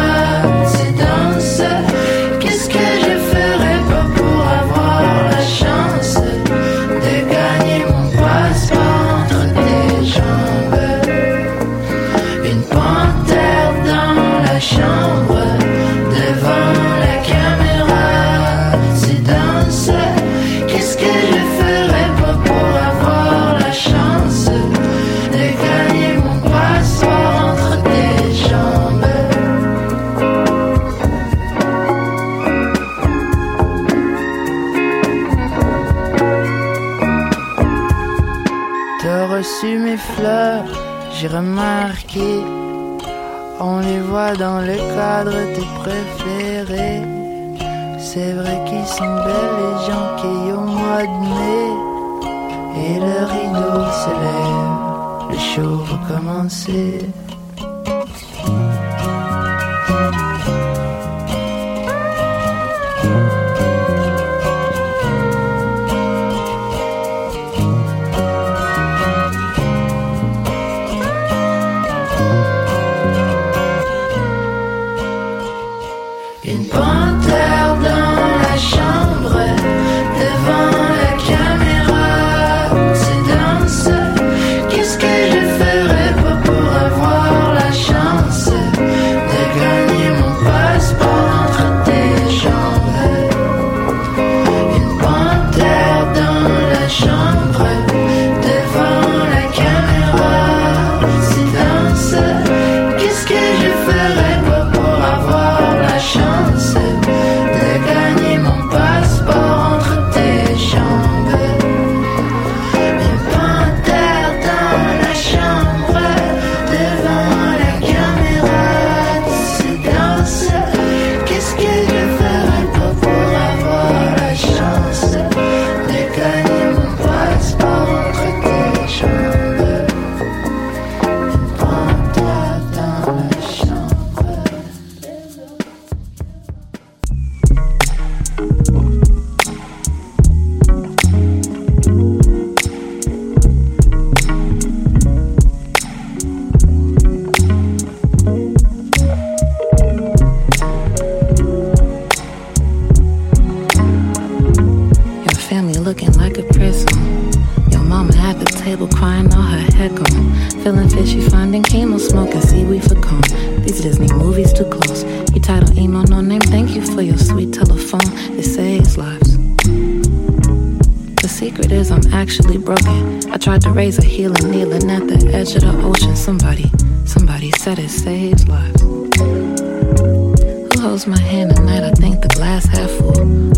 J'ai 41.22 41.28
remarqué. 41.28 42.42
On 43.60 43.78
les 43.78 44.00
voit 44.00 44.34
dans 44.34 44.60
le 44.60 44.76
cadre 44.96 45.36
tes 45.54 45.68
préférés. 45.80 47.02
C'est 47.98 48.32
vrai 48.32 48.58
qu'ils 48.66 48.86
sont 48.86 49.14
belles 49.26 49.56
les 49.62 49.76
gens 49.86 50.08
qui 50.18 50.52
au 50.52 50.64
mois 50.78 51.06
de 51.12 51.18
mai. 51.36 51.68
Et 52.84 52.94
le 53.06 53.18
rideau 53.34 53.78
se 54.02 54.12
lève, 54.24 55.30
le 55.30 55.38
show 55.50 55.76
va 55.88 55.98
commencer. 56.12 57.08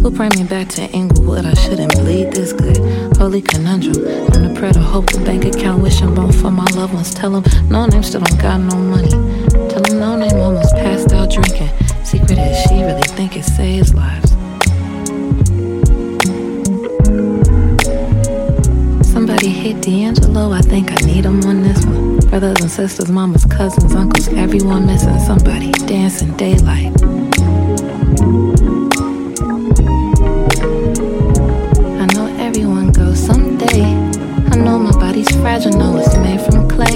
Who 0.05 0.11
bring 0.11 0.33
me 0.37 0.45
back 0.45 0.69
to 0.77 0.83
Inglewood? 0.91 1.47
I 1.47 1.55
shouldn't 1.55 1.95
bleed 1.95 2.31
this 2.33 2.53
good. 2.53 2.77
Holy 3.17 3.41
conundrum. 3.41 4.07
I'm 4.35 4.53
the 4.53 4.55
prayer 4.55 4.75
to 4.75 4.79
hope 4.79 5.11
the 5.11 5.19
bank 5.25 5.47
account 5.47 5.83
wishing 5.83 6.15
bone 6.15 6.31
for 6.31 6.51
my 6.51 6.67
loved 6.75 6.93
ones. 6.93 7.15
Tell 7.15 7.41
them 7.41 7.71
no 7.71 7.87
name 7.87 8.03
still 8.03 8.21
don't 8.21 8.39
got 8.39 8.61
no 8.61 8.77
money. 8.77 9.09
Tell 9.71 9.81
them 9.81 9.99
no 9.99 10.19
name 10.19 10.37
almost 10.37 10.75
passed 10.75 11.11
out 11.15 11.31
drinking. 11.31 11.71
Secret 12.05 12.37
is 12.37 12.63
she 12.65 12.83
really 12.83 13.01
think 13.17 13.35
it 13.39 13.45
saves 13.45 13.95
lives. 13.95 14.33
Somebody 19.11 19.49
hit 19.49 19.81
D'Angelo, 19.81 20.53
I 20.53 20.61
think 20.61 20.93
I 20.93 20.97
need 21.07 21.25
him 21.25 21.43
on 21.45 21.63
this 21.63 21.83
one. 21.87 22.19
Brothers 22.29 22.61
and 22.61 22.71
sisters, 22.71 23.11
mamas, 23.11 23.47
cousins, 23.47 23.95
uncles, 23.95 24.29
everyone 24.29 24.85
missing 24.85 25.19
somebody. 25.21 25.73
Dancing 25.87 26.37
daylight. 26.37 26.93
Fragile, 35.61 35.99
it's 35.99 36.17
made 36.17 36.41
from 36.41 36.69
clay. 36.69 36.95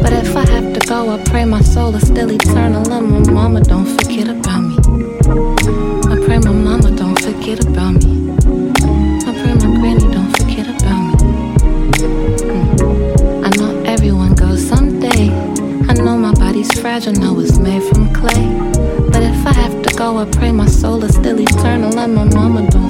But 0.00 0.12
if 0.12 0.36
I 0.36 0.44
have 0.50 0.72
to 0.74 0.80
go, 0.86 1.10
I 1.10 1.22
pray 1.24 1.44
my 1.44 1.60
soul 1.60 1.94
is 1.96 2.06
still 2.06 2.30
eternal. 2.30 2.88
And 2.92 3.10
my 3.10 3.32
mama 3.32 3.60
don't 3.62 3.86
forget 3.86 4.28
about 4.28 4.60
me. 4.60 4.76
I 6.12 6.16
pray 6.24 6.38
my 6.38 6.52
mama 6.52 6.90
don't 6.92 7.18
forget 7.20 7.64
about 7.64 7.94
me. 8.04 8.30
I 9.26 9.32
pray 9.40 9.54
my 9.54 9.70
granny 9.80 10.06
don't 10.14 10.30
forget 10.38 10.66
about 10.68 11.02
me. 11.02 11.32
Mm. 12.46 13.46
I 13.46 13.50
know 13.58 13.82
everyone 13.84 14.34
goes 14.34 14.64
someday. 14.68 15.30
I 15.88 15.94
know 15.94 16.16
my 16.16 16.34
body's 16.34 16.72
fragile, 16.80 17.14
know 17.14 17.40
it's 17.40 17.58
made 17.58 17.82
from 17.82 18.14
clay. 18.14 18.46
But 19.10 19.22
if 19.24 19.44
I 19.44 19.52
have 19.52 19.82
to 19.82 19.94
go, 19.96 20.18
I 20.18 20.26
pray 20.26 20.52
my 20.52 20.66
soul 20.66 21.02
is 21.02 21.16
still 21.16 21.40
eternal. 21.40 21.98
And 21.98 22.14
my 22.14 22.24
mama 22.24 22.70
don't 22.70 22.89